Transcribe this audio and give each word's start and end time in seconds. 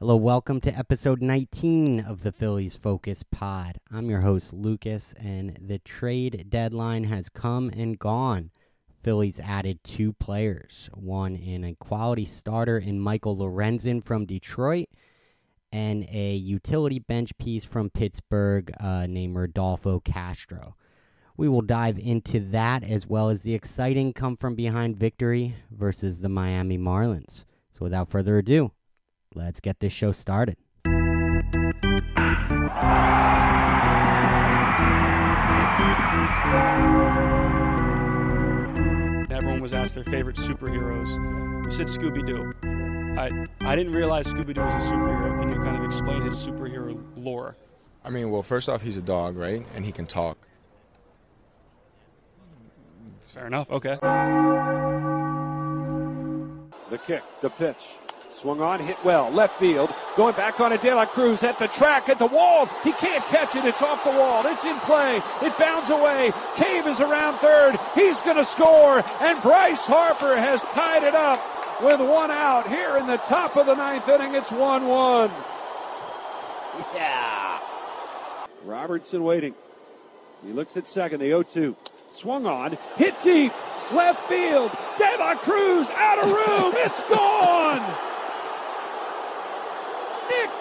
Hello, 0.00 0.14
welcome 0.14 0.60
to 0.60 0.78
episode 0.78 1.20
19 1.20 1.98
of 1.98 2.22
the 2.22 2.30
Phillies 2.30 2.76
Focus 2.76 3.24
Pod. 3.24 3.78
I'm 3.90 4.08
your 4.08 4.20
host, 4.20 4.52
Lucas, 4.54 5.12
and 5.14 5.58
the 5.60 5.80
trade 5.80 6.46
deadline 6.48 7.02
has 7.02 7.28
come 7.28 7.68
and 7.76 7.98
gone. 7.98 8.52
Phillies 9.02 9.40
added 9.40 9.82
two 9.82 10.12
players, 10.12 10.88
one 10.94 11.34
in 11.34 11.64
a 11.64 11.74
quality 11.74 12.26
starter 12.26 12.78
in 12.78 13.00
Michael 13.00 13.36
Lorenzen 13.36 14.00
from 14.00 14.24
Detroit, 14.24 14.86
and 15.72 16.06
a 16.12 16.36
utility 16.36 17.00
bench 17.00 17.36
piece 17.36 17.64
from 17.64 17.90
Pittsburgh 17.90 18.70
uh, 18.78 19.08
named 19.08 19.34
Rodolfo 19.34 19.98
Castro. 19.98 20.76
We 21.36 21.48
will 21.48 21.62
dive 21.62 21.98
into 21.98 22.38
that 22.50 22.84
as 22.84 23.08
well 23.08 23.30
as 23.30 23.42
the 23.42 23.54
exciting 23.54 24.12
come 24.12 24.36
from 24.36 24.54
behind 24.54 24.96
victory 24.96 25.56
versus 25.72 26.20
the 26.20 26.28
Miami 26.28 26.78
Marlins. 26.78 27.44
So 27.72 27.80
without 27.80 28.08
further 28.08 28.38
ado, 28.38 28.70
let's 29.34 29.60
get 29.60 29.80
this 29.80 29.92
show 29.92 30.12
started. 30.12 30.56
Everyone 39.30 39.60
was 39.60 39.74
asked 39.74 39.94
their 39.94 40.04
favorite 40.04 40.36
superheroes. 40.36 41.08
You 41.64 41.70
said 41.70 41.86
Scooby 41.86 42.24
Doo. 42.26 42.52
I, 43.18 43.46
I 43.60 43.76
didn't 43.76 43.92
realize 43.92 44.26
Scooby 44.32 44.54
Doo 44.54 44.62
was 44.62 44.74
a 44.74 44.94
superhero. 44.94 45.38
Can 45.40 45.50
you 45.50 45.60
kind 45.62 45.76
of 45.76 45.84
explain 45.84 46.22
his 46.22 46.34
superhero 46.34 47.00
lore? 47.16 47.56
I 48.04 48.10
mean, 48.10 48.30
well, 48.30 48.42
first 48.42 48.68
off, 48.68 48.82
he's 48.82 48.96
a 48.96 49.02
dog, 49.02 49.36
right? 49.36 49.66
And 49.74 49.84
he 49.84 49.92
can 49.92 50.06
talk. 50.06 50.38
Fair 53.20 53.46
enough. 53.46 53.70
Okay. 53.70 53.98
The 56.90 56.98
kick, 57.06 57.22
the 57.42 57.50
pitch. 57.50 57.88
Swung 58.38 58.60
on, 58.60 58.78
hit 58.78 58.96
well, 59.04 59.30
left 59.32 59.58
field. 59.58 59.92
Going 60.16 60.36
back 60.36 60.60
on 60.60 60.72
a 60.72 60.78
De 60.78 60.94
La 60.94 61.06
Cruz 61.06 61.42
at 61.42 61.58
the 61.58 61.66
track, 61.66 62.08
at 62.08 62.20
the 62.20 62.26
wall. 62.26 62.66
He 62.84 62.92
can't 62.92 63.24
catch 63.24 63.56
it. 63.56 63.64
It's 63.64 63.82
off 63.82 64.04
the 64.04 64.10
wall. 64.10 64.46
It's 64.46 64.64
in 64.64 64.78
play. 64.80 65.16
It 65.42 65.58
bounds 65.58 65.90
away. 65.90 66.30
Cave 66.54 66.86
is 66.86 67.00
around 67.00 67.38
third. 67.38 67.76
He's 67.96 68.22
going 68.22 68.36
to 68.36 68.44
score. 68.44 69.02
And 69.20 69.42
Bryce 69.42 69.84
Harper 69.84 70.36
has 70.36 70.62
tied 70.66 71.02
it 71.02 71.16
up 71.16 71.42
with 71.82 72.00
one 72.00 72.30
out 72.30 72.68
here 72.68 72.96
in 72.96 73.08
the 73.08 73.16
top 73.16 73.56
of 73.56 73.66
the 73.66 73.74
ninth 73.74 74.08
inning. 74.08 74.36
It's 74.36 74.52
1 74.52 74.86
1. 74.86 75.30
Yeah. 76.94 77.58
Robertson 78.64 79.24
waiting. 79.24 79.54
He 80.46 80.52
looks 80.52 80.76
at 80.76 80.86
second, 80.86 81.18
the 81.18 81.26
0 81.26 81.42
2. 81.42 81.76
Swung 82.12 82.46
on, 82.46 82.78
hit 82.96 83.20
deep, 83.24 83.52
left 83.92 84.28
field. 84.28 84.70
De 84.96 85.18
La 85.18 85.34
Cruz 85.34 85.90
out 85.90 86.18
of 86.20 86.30
room. 86.30 86.72
It's 86.76 87.02
gone. 87.08 88.08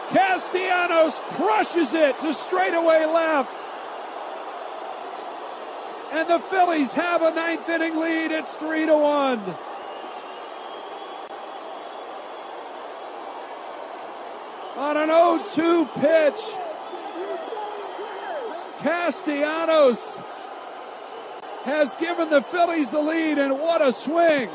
Castellanos 0.09 1.19
crushes 1.36 1.94
it 1.94 2.17
to 2.19 2.33
straightaway 2.33 3.05
left. 3.05 3.52
And 6.13 6.30
the 6.30 6.39
Phillies 6.39 6.94
have 6.94 7.22
a 7.22 7.31
ninth 7.31 7.67
inning 7.67 7.97
lead. 7.97 8.31
It's 8.31 8.55
three 8.55 8.85
to 8.85 8.95
one. 8.95 9.39
On 14.78 14.95
an 14.95 15.09
0-2 15.09 15.88
pitch, 16.00 16.39
Castellanos 18.80 20.17
has 21.63 21.95
given 21.95 22.30
the 22.30 22.41
Phillies 22.41 22.89
the 22.91 23.02
lead, 23.02 23.39
and 23.39 23.59
what 23.59 23.81
a 23.81 23.91
swing! 23.91 24.50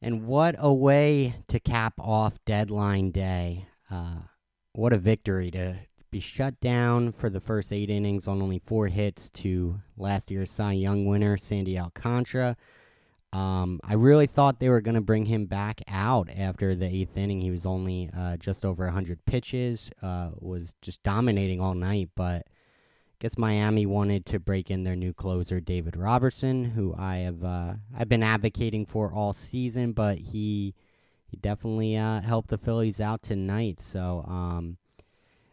And 0.00 0.26
what 0.26 0.54
a 0.58 0.72
way 0.72 1.34
to 1.48 1.58
cap 1.58 1.94
off 1.98 2.38
deadline 2.44 3.10
day. 3.10 3.67
Uh, 3.90 4.20
what 4.72 4.92
a 4.92 4.98
victory 4.98 5.50
to 5.50 5.76
be 6.10 6.20
shut 6.20 6.58
down 6.60 7.12
for 7.12 7.28
the 7.28 7.40
first 7.40 7.72
eight 7.72 7.90
innings 7.90 8.26
on 8.26 8.40
only 8.40 8.58
four 8.58 8.86
hits 8.88 9.30
to 9.30 9.80
last 9.96 10.30
year's 10.30 10.50
Cy 10.50 10.72
Young 10.72 11.04
winner, 11.04 11.36
Sandy 11.36 11.78
Alcantara. 11.78 12.56
Um, 13.32 13.78
I 13.84 13.94
really 13.94 14.26
thought 14.26 14.58
they 14.58 14.70
were 14.70 14.80
going 14.80 14.94
to 14.94 15.02
bring 15.02 15.26
him 15.26 15.44
back 15.44 15.82
out 15.88 16.30
after 16.30 16.74
the 16.74 16.86
eighth 16.86 17.18
inning. 17.18 17.42
He 17.42 17.50
was 17.50 17.66
only 17.66 18.08
uh, 18.16 18.38
just 18.38 18.64
over 18.64 18.84
100 18.84 19.24
pitches, 19.26 19.90
uh, 20.00 20.30
was 20.38 20.72
just 20.80 21.02
dominating 21.02 21.60
all 21.60 21.74
night, 21.74 22.08
but 22.14 22.46
I 22.46 23.16
guess 23.18 23.36
Miami 23.36 23.84
wanted 23.84 24.24
to 24.26 24.40
break 24.40 24.70
in 24.70 24.84
their 24.84 24.96
new 24.96 25.12
closer, 25.12 25.60
David 25.60 25.94
Robertson, 25.96 26.64
who 26.64 26.94
I 26.96 27.16
have 27.16 27.44
uh, 27.44 27.74
I've 27.94 28.08
been 28.08 28.22
advocating 28.22 28.86
for 28.86 29.12
all 29.12 29.34
season, 29.34 29.92
but 29.92 30.18
he 30.18 30.74
he 31.28 31.36
definitely 31.36 31.96
uh, 31.96 32.22
helped 32.22 32.48
the 32.48 32.58
Phillies 32.58 33.00
out 33.00 33.22
tonight. 33.22 33.80
So, 33.80 34.24
um, 34.26 34.78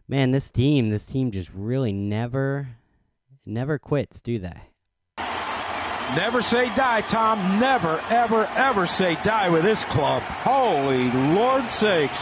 man, 0.08 0.32
this 0.32 0.50
team, 0.50 0.90
this 0.90 1.06
team 1.06 1.32
just 1.32 1.52
really 1.54 1.92
never, 1.92 2.70
never 3.46 3.78
quits, 3.78 4.22
do 4.22 4.40
they? 4.40 4.62
Never 6.16 6.42
say 6.42 6.74
die, 6.76 7.02
Tom. 7.02 7.60
Never, 7.60 8.02
ever, 8.10 8.46
ever 8.56 8.86
say 8.86 9.18
die 9.24 9.50
with 9.50 9.64
this 9.64 9.84
club. 9.86 10.22
Holy 10.22 11.12
Lord 11.12 11.70
sakes. 11.70 12.18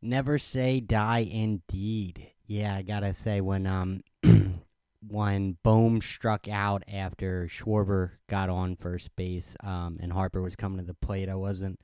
Never 0.00 0.38
say 0.38 0.80
die 0.80 1.28
indeed. 1.30 2.32
Yeah, 2.46 2.74
I 2.74 2.82
gotta 2.82 3.12
say 3.12 3.40
when 3.40 3.66
um 3.66 4.02
when 5.06 5.58
Bohm 5.62 6.00
struck 6.00 6.48
out 6.48 6.82
after 6.92 7.46
Schwarber 7.46 8.12
got 8.28 8.48
on 8.48 8.76
first 8.76 9.14
base 9.14 9.56
um, 9.62 9.98
and 10.00 10.12
Harper 10.12 10.40
was 10.40 10.56
coming 10.56 10.78
to 10.78 10.84
the 10.84 10.94
plate, 10.94 11.28
I 11.28 11.34
wasn't 11.34 11.78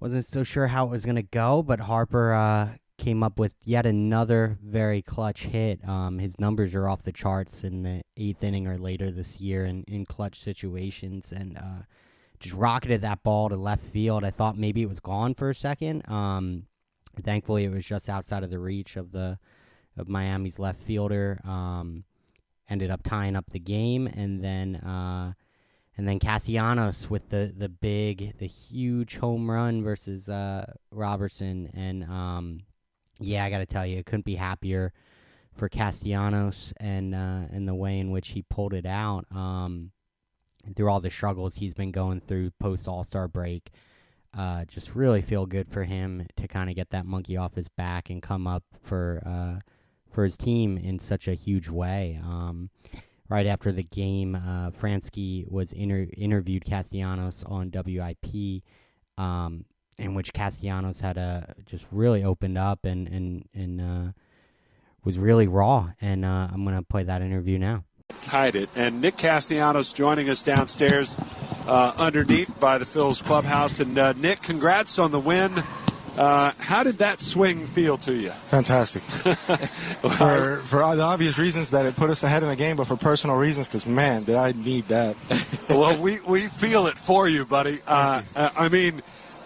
wasn't 0.00 0.26
so 0.26 0.42
sure 0.42 0.66
how 0.66 0.86
it 0.86 0.90
was 0.90 1.04
gonna 1.04 1.22
go, 1.22 1.62
but 1.62 1.80
Harper 1.80 2.32
uh, 2.32 2.68
came 2.98 3.22
up 3.22 3.38
with 3.38 3.54
yet 3.62 3.86
another 3.86 4.58
very 4.62 5.02
clutch 5.02 5.44
hit. 5.44 5.86
Um, 5.88 6.18
his 6.18 6.38
numbers 6.38 6.74
are 6.74 6.88
off 6.88 7.02
the 7.02 7.12
charts 7.12 7.64
in 7.64 7.82
the 7.82 8.02
eighth 8.16 8.42
inning 8.44 8.66
or 8.66 8.78
later 8.78 9.10
this 9.10 9.40
year 9.40 9.64
in, 9.64 9.84
in 9.84 10.06
clutch 10.06 10.38
situations, 10.38 11.32
and 11.32 11.56
uh, 11.58 11.82
just 12.40 12.54
rocketed 12.54 13.02
that 13.02 13.22
ball 13.22 13.48
to 13.48 13.56
left 13.56 13.84
field. 13.84 14.24
I 14.24 14.30
thought 14.30 14.56
maybe 14.56 14.82
it 14.82 14.88
was 14.88 15.00
gone 15.00 15.34
for 15.34 15.50
a 15.50 15.54
second. 15.54 16.08
Um, 16.10 16.66
thankfully, 17.22 17.64
it 17.64 17.70
was 17.70 17.84
just 17.86 18.08
outside 18.08 18.42
of 18.42 18.50
the 18.50 18.58
reach 18.58 18.96
of 18.96 19.12
the 19.12 19.38
of 19.96 20.08
Miami's 20.08 20.58
left 20.58 20.80
fielder. 20.80 21.40
Um, 21.44 22.04
ended 22.68 22.90
up 22.90 23.02
tying 23.02 23.36
up 23.36 23.50
the 23.50 23.60
game, 23.60 24.06
and 24.06 24.42
then 24.42 24.76
uh, 24.76 25.34
and 25.96 26.08
then 26.08 26.18
Castellanos 26.18 27.08
with 27.08 27.28
the 27.28 27.52
the 27.56 27.68
big, 27.68 28.38
the 28.38 28.46
huge 28.46 29.16
home 29.16 29.50
run 29.50 29.82
versus 29.82 30.28
uh, 30.28 30.72
Robertson, 30.90 31.70
and 31.74 32.04
um, 32.04 32.60
yeah, 33.20 33.44
I 33.44 33.50
got 33.50 33.58
to 33.58 33.66
tell 33.66 33.86
you, 33.86 33.98
I 33.98 34.02
couldn't 34.02 34.24
be 34.24 34.34
happier 34.34 34.92
for 35.54 35.68
Castellanos 35.68 36.72
and 36.78 37.14
uh, 37.14 37.42
and 37.50 37.68
the 37.68 37.74
way 37.74 37.98
in 37.98 38.10
which 38.10 38.30
he 38.30 38.42
pulled 38.42 38.74
it 38.74 38.86
out. 38.86 39.24
Um, 39.34 39.92
through 40.74 40.90
all 40.90 41.00
the 41.00 41.10
struggles 41.10 41.56
he's 41.56 41.74
been 41.74 41.92
going 41.92 42.20
through 42.20 42.50
post 42.58 42.88
All 42.88 43.04
Star 43.04 43.28
break, 43.28 43.70
uh, 44.36 44.64
just 44.64 44.94
really 44.94 45.22
feel 45.22 45.46
good 45.46 45.68
for 45.68 45.84
him 45.84 46.26
to 46.36 46.48
kind 46.48 46.70
of 46.70 46.76
get 46.76 46.90
that 46.90 47.06
monkey 47.06 47.36
off 47.36 47.54
his 47.54 47.68
back 47.68 48.10
and 48.10 48.22
come 48.22 48.46
up 48.46 48.64
for 48.82 49.22
uh, 49.24 49.60
for 50.10 50.24
his 50.24 50.36
team 50.36 50.78
in 50.78 50.98
such 50.98 51.28
a 51.28 51.34
huge 51.34 51.68
way. 51.68 52.18
Um, 52.22 52.70
right 53.34 53.46
after 53.46 53.72
the 53.72 53.82
game, 53.82 54.36
uh, 54.36 54.70
Franzke 54.70 55.50
was 55.50 55.72
inter- 55.72 56.06
interviewed 56.16 56.64
Castellanos 56.64 57.42
on 57.42 57.72
WIP, 57.74 58.62
um, 59.18 59.64
in 59.98 60.14
which 60.14 60.32
Castellanos 60.32 61.00
had 61.00 61.16
a 61.16 61.52
just 61.66 61.84
really 61.90 62.22
opened 62.22 62.56
up 62.56 62.84
and 62.84 63.08
and 63.08 63.48
and 63.52 63.80
uh, 63.80 64.12
was 65.02 65.18
really 65.18 65.48
raw. 65.48 65.90
And 66.00 66.24
uh, 66.24 66.48
I'm 66.52 66.64
gonna 66.64 66.84
play 66.84 67.02
that 67.02 67.22
interview 67.22 67.58
now. 67.58 67.84
Tied 68.20 68.54
it, 68.54 68.70
and 68.76 69.00
Nick 69.00 69.16
Castellanos 69.16 69.92
joining 69.92 70.30
us 70.30 70.40
downstairs 70.40 71.16
uh, 71.66 71.92
underneath 71.96 72.60
by 72.60 72.78
the 72.78 72.84
Phil's 72.84 73.20
clubhouse. 73.20 73.80
And 73.80 73.98
uh, 73.98 74.12
Nick, 74.12 74.42
congrats 74.42 75.00
on 75.00 75.10
the 75.10 75.20
win. 75.20 75.64
Uh, 76.16 76.52
how 76.58 76.82
did 76.82 76.98
that 76.98 77.20
swing 77.20 77.66
feel 77.66 77.96
to 77.98 78.14
you? 78.14 78.30
Fantastic. 78.30 79.02
for 79.02 80.58
for 80.64 80.96
the 80.96 81.02
obvious 81.02 81.38
reasons 81.38 81.70
that 81.70 81.86
it 81.86 81.96
put 81.96 82.10
us 82.10 82.22
ahead 82.22 82.42
in 82.42 82.48
the 82.48 82.56
game, 82.56 82.76
but 82.76 82.86
for 82.86 82.96
personal 82.96 83.36
reasons, 83.36 83.68
because 83.68 83.86
man, 83.86 84.24
did 84.24 84.36
I 84.36 84.52
need 84.52 84.88
that. 84.88 85.16
well, 85.68 86.00
we, 86.00 86.20
we 86.20 86.42
feel 86.42 86.86
it 86.86 86.96
for 86.96 87.28
you, 87.28 87.44
buddy. 87.44 87.80
Uh, 87.86 88.22
I 88.36 88.68
mean, 88.68 89.02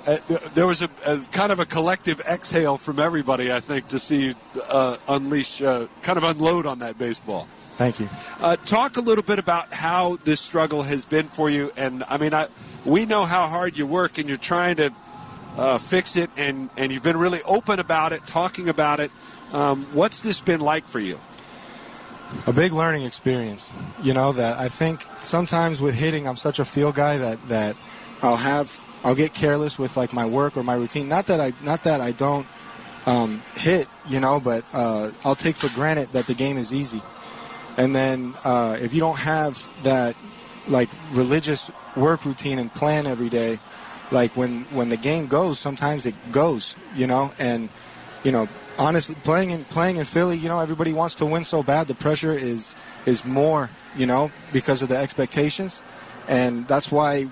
uh, 0.07 0.17
there 0.55 0.67
was 0.67 0.81
a, 0.81 0.89
a, 1.05 1.19
kind 1.33 1.53
of 1.53 1.61
a 1.61 1.67
collective 1.67 2.21
exhale 2.21 2.79
from 2.79 2.99
everybody, 2.99 3.53
I 3.53 3.61
think, 3.61 3.89
to 3.89 3.99
see 3.99 4.27
you 4.29 4.35
uh, 4.69 4.97
unleash, 5.07 5.61
uh, 5.61 5.87
kind 6.03 6.17
of 6.17 6.25
unload 6.25 6.65
on 6.65 6.79
that 6.79 6.99
baseball. 6.99 7.47
Thank 7.77 8.01
you. 8.01 8.09
Uh, 8.41 8.57
talk 8.57 8.97
a 8.97 9.01
little 9.01 9.23
bit 9.23 9.39
about 9.39 9.73
how 9.73 10.17
this 10.25 10.41
struggle 10.41 10.83
has 10.83 11.05
been 11.05 11.29
for 11.29 11.51
you, 11.51 11.71
and 11.77 12.05
I 12.09 12.17
mean, 12.17 12.33
I, 12.33 12.49
we 12.85 13.07
know 13.07 13.25
how 13.25 13.47
hard 13.49 13.77
you 13.77 13.87
work, 13.87 14.19
and 14.19 14.29
you're 14.29 14.39
trying 14.39 14.77
to 14.77 14.93
uh, 15.59 15.79
fix 15.79 16.17
it, 16.17 16.31
and, 16.37 16.71
and 16.77 16.93
you've 16.93 17.03
been 17.03 17.17
really 17.17 17.43
open 17.43 17.81
about 17.81 18.13
it, 18.13 18.25
talking 18.27 18.69
about 18.69 19.01
it. 19.01 19.11
Um, 19.53 19.87
what's 19.93 20.21
this 20.21 20.41
been 20.41 20.61
like 20.61 20.87
for 20.87 21.01
you? 21.01 21.19
A 22.47 22.53
big 22.53 22.73
learning 22.73 23.05
experience. 23.05 23.71
You 24.03 24.15
know 24.15 24.33
that 24.33 24.59
I 24.59 24.69
think 24.69 25.03
sometimes 25.21 25.81
with 25.81 25.95
hitting, 25.95 26.29
I'm 26.29 26.37
such 26.37 26.59
a 26.59 26.65
feel 26.65 26.93
guy 26.93 27.17
that 27.17 27.49
that 27.49 27.75
I'll 28.23 28.37
have 28.37 28.81
I'll 29.03 29.15
get 29.15 29.33
careless 29.33 29.79
with 29.79 29.97
like 29.97 30.13
my 30.13 30.27
work 30.27 30.57
or 30.57 30.63
my 30.63 30.75
routine. 30.75 31.09
Not 31.09 31.27
that 31.27 31.41
I 31.41 31.53
not 31.63 31.85
that 31.85 32.03
I 32.03 32.13
don't 32.13 32.47
um, 33.07 33.43
hit, 33.55 33.89
you 34.07 34.21
know, 34.21 34.41
but 34.41 34.65
uh, 34.75 35.11
I'll 35.25 35.35
take 35.35 35.57
for 35.57 35.75
granted 35.75 36.13
that 36.13 36.27
the 36.27 36.35
game 36.35 36.59
is 36.59 36.73
easy. 36.73 37.01
And 37.79 37.97
then 37.97 38.35
uh, 38.45 38.77
if 38.81 38.93
you 38.93 39.01
don't 39.01 39.19
have 39.19 39.67
that 39.85 40.15
like 40.67 40.91
religious 41.13 41.71
work 41.97 42.27
routine 42.27 42.59
and 42.59 42.73
plan 42.73 43.07
every 43.07 43.31
day, 43.31 43.59
like 44.11 44.37
when 44.37 44.63
when 44.65 44.89
the 44.89 44.97
game 44.97 45.27
goes, 45.27 45.59
sometimes 45.59 46.07
it 46.07 46.15
goes, 46.33 46.77
you 46.95 47.07
know, 47.07 47.33
and 47.39 47.69
you 48.25 48.33
know, 48.33 48.49
honestly, 48.79 49.15
playing 49.25 49.51
in 49.51 49.65
playing 49.67 49.97
in 49.97 50.05
Philly, 50.05 50.37
you 50.37 50.49
know, 50.49 50.61
everybody 50.61 50.93
wants 50.93 51.15
to 51.17 51.27
win 51.27 51.45
so 51.45 51.63
bad. 51.63 51.89
The 51.89 51.95
pressure 51.95 52.33
is 52.33 52.75
is 53.07 53.25
more, 53.25 53.71
you 53.97 54.07
know, 54.07 54.31
because 54.53 54.83
of 54.83 54.89
the 54.89 54.97
expectations, 54.97 55.81
and 56.27 56.67
that's 56.67 56.91
why, 56.91 57.29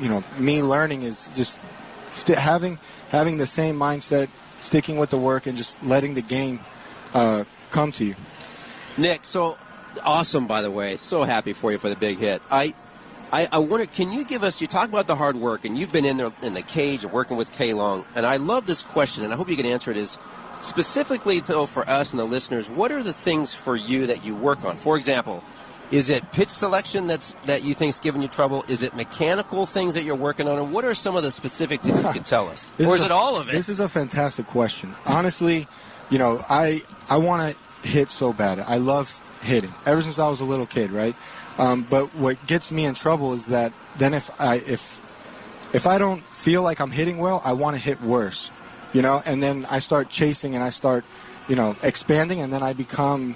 you 0.00 0.08
know, 0.08 0.24
me 0.38 0.62
learning 0.62 1.02
is 1.02 1.28
just 1.34 1.60
st- 2.08 2.38
having 2.38 2.78
having 3.10 3.36
the 3.36 3.46
same 3.46 3.76
mindset, 3.78 4.28
sticking 4.58 4.96
with 4.96 5.10
the 5.10 5.18
work, 5.18 5.46
and 5.46 5.56
just 5.56 5.80
letting 5.82 6.14
the 6.14 6.22
game 6.22 6.60
uh, 7.14 7.44
come 7.70 7.92
to 7.92 8.04
you. 8.04 8.16
Nick, 8.96 9.24
so 9.24 9.58
awesome, 10.04 10.46
by 10.46 10.62
the 10.62 10.70
way. 10.70 10.96
So 10.96 11.22
happy 11.22 11.52
for 11.52 11.72
you 11.72 11.78
for 11.78 11.88
the 11.88 11.96
big 11.96 12.18
hit. 12.18 12.42
I, 12.50 12.74
I, 13.36 13.48
I 13.52 13.58
wonder, 13.58 13.84
can 13.84 14.10
you 14.12 14.24
give 14.24 14.42
us? 14.42 14.62
You 14.62 14.66
talk 14.66 14.88
about 14.88 15.06
the 15.06 15.14
hard 15.14 15.36
work, 15.36 15.66
and 15.66 15.76
you've 15.76 15.92
been 15.92 16.06
in 16.06 16.16
there 16.16 16.32
in 16.42 16.54
the 16.54 16.62
cage 16.62 17.04
and 17.04 17.12
working 17.12 17.36
with 17.36 17.52
K 17.52 17.74
Long, 17.74 18.06
and 18.14 18.24
I 18.24 18.38
love 18.38 18.66
this 18.66 18.82
question, 18.82 19.24
and 19.24 19.32
I 19.32 19.36
hope 19.36 19.50
you 19.50 19.56
can 19.56 19.66
answer 19.66 19.90
it. 19.90 19.98
Is 19.98 20.16
specifically 20.62 21.40
though 21.40 21.66
for 21.66 21.86
us 21.86 22.12
and 22.14 22.18
the 22.18 22.24
listeners, 22.24 22.70
what 22.70 22.90
are 22.90 23.02
the 23.02 23.12
things 23.12 23.54
for 23.54 23.76
you 23.76 24.06
that 24.06 24.24
you 24.24 24.34
work 24.34 24.64
on? 24.64 24.76
For 24.76 24.96
example, 24.96 25.44
is 25.90 26.08
it 26.08 26.32
pitch 26.32 26.48
selection 26.48 27.08
that's 27.08 27.34
that 27.44 27.62
you 27.62 27.74
think's 27.74 28.00
giving 28.00 28.22
you 28.22 28.28
trouble? 28.28 28.64
Is 28.68 28.82
it 28.82 28.96
mechanical 28.96 29.66
things 29.66 29.92
that 29.92 30.02
you're 30.02 30.16
working 30.16 30.48
on? 30.48 30.58
And 30.58 30.72
what 30.72 30.86
are 30.86 30.94
some 30.94 31.14
of 31.14 31.22
the 31.22 31.30
specifics 31.30 31.84
that 31.84 32.02
you 32.02 32.12
could 32.14 32.24
tell 32.36 32.48
us? 32.48 32.72
Or 32.80 32.96
is 32.96 33.02
a- 33.02 33.04
it 33.04 33.12
all 33.12 33.36
of 33.36 33.50
it? 33.50 33.52
This 33.52 33.68
is 33.68 33.80
a 33.80 33.88
fantastic 33.88 34.46
question. 34.46 34.94
Honestly, 35.04 35.68
you 36.08 36.18
know, 36.18 36.42
I 36.48 36.80
I 37.10 37.18
want 37.18 37.52
to 37.52 37.86
hit 37.86 38.10
so 38.10 38.32
bad. 38.32 38.60
I 38.60 38.78
love 38.78 39.20
hitting 39.42 39.74
ever 39.84 40.00
since 40.00 40.18
I 40.18 40.26
was 40.30 40.40
a 40.40 40.46
little 40.46 40.66
kid, 40.66 40.90
right? 40.90 41.14
Um, 41.58 41.86
but 41.88 42.14
what 42.14 42.44
gets 42.46 42.70
me 42.70 42.84
in 42.84 42.94
trouble 42.94 43.32
is 43.32 43.46
that 43.46 43.72
then 43.98 44.12
if 44.14 44.30
I 44.40 44.56
if 44.56 45.00
if 45.72 45.86
I 45.86 45.98
don't 45.98 46.22
feel 46.26 46.62
like 46.62 46.80
I'm 46.80 46.90
hitting 46.90 47.18
well, 47.18 47.40
I 47.44 47.52
want 47.54 47.76
to 47.76 47.82
hit 47.82 48.00
worse, 48.02 48.50
you 48.92 49.02
know. 49.02 49.22
And 49.24 49.42
then 49.42 49.66
I 49.70 49.78
start 49.78 50.10
chasing 50.10 50.54
and 50.54 50.62
I 50.62 50.68
start, 50.70 51.04
you 51.48 51.56
know, 51.56 51.74
expanding, 51.82 52.40
and 52.40 52.52
then 52.52 52.62
I 52.62 52.72
become 52.74 53.34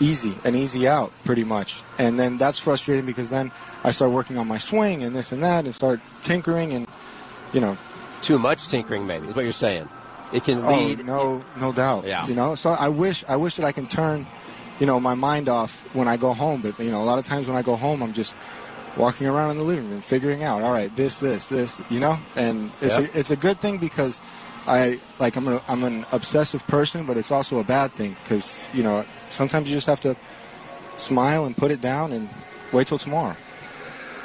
easy 0.00 0.34
and 0.44 0.54
easy 0.54 0.86
out 0.86 1.10
pretty 1.24 1.44
much. 1.44 1.80
And 1.98 2.18
then 2.20 2.36
that's 2.36 2.58
frustrating 2.58 3.06
because 3.06 3.30
then 3.30 3.50
I 3.82 3.90
start 3.90 4.10
working 4.12 4.36
on 4.36 4.46
my 4.46 4.58
swing 4.58 5.02
and 5.02 5.16
this 5.16 5.32
and 5.32 5.42
that, 5.42 5.64
and 5.64 5.74
start 5.74 6.00
tinkering 6.22 6.72
and 6.74 6.86
you 7.54 7.60
know 7.60 7.76
Too 8.20 8.38
much 8.38 8.68
tinkering, 8.68 9.06
maybe, 9.06 9.28
is 9.28 9.34
what 9.34 9.44
you're 9.44 9.52
saying. 9.52 9.88
It 10.32 10.44
can 10.44 10.64
Oh, 10.64 10.68
lead. 10.76 11.06
no, 11.06 11.42
no 11.60 11.72
doubt. 11.72 12.04
Yeah. 12.06 12.26
You 12.26 12.34
know, 12.34 12.54
so 12.56 12.70
I 12.72 12.88
wish, 12.88 13.24
I 13.28 13.36
wish 13.36 13.56
that 13.56 13.64
I 13.64 13.72
can 13.72 13.86
turn, 13.86 14.26
you 14.80 14.86
know, 14.86 15.00
my 15.00 15.14
mind 15.14 15.48
off 15.48 15.82
when 15.94 16.08
I 16.08 16.16
go 16.16 16.32
home. 16.34 16.60
But 16.62 16.78
you 16.78 16.90
know, 16.90 17.00
a 17.00 17.04
lot 17.04 17.18
of 17.18 17.24
times 17.24 17.46
when 17.48 17.56
I 17.56 17.62
go 17.62 17.76
home, 17.76 18.02
I'm 18.02 18.12
just 18.12 18.34
walking 18.96 19.26
around 19.26 19.50
in 19.50 19.56
the 19.58 19.62
living 19.62 19.90
room, 19.90 20.00
figuring 20.00 20.42
out, 20.42 20.62
all 20.62 20.72
right, 20.72 20.94
this, 20.96 21.18
this, 21.18 21.48
this, 21.48 21.80
you 21.90 22.00
know, 22.00 22.18
and 22.34 22.72
it's 22.80 22.96
Yeah. 22.98 23.04
a, 23.04 23.18
it's 23.18 23.30
a 23.30 23.36
good 23.36 23.60
thing 23.60 23.78
because 23.78 24.20
I 24.66 24.98
like 25.18 25.36
I'm 25.36 25.46
a, 25.48 25.62
I'm 25.68 25.84
an 25.84 26.06
obsessive 26.12 26.66
person, 26.66 27.06
but 27.06 27.16
it's 27.16 27.30
also 27.30 27.58
a 27.58 27.64
bad 27.64 27.92
thing 27.92 28.16
because 28.22 28.58
you 28.72 28.82
know 28.82 29.04
sometimes 29.30 29.68
you 29.68 29.74
just 29.76 29.86
have 29.86 30.00
to 30.00 30.16
smile 30.96 31.44
and 31.44 31.56
put 31.56 31.70
it 31.70 31.80
down 31.80 32.12
and 32.12 32.28
wait 32.72 32.86
till 32.88 32.98
tomorrow. 32.98 33.36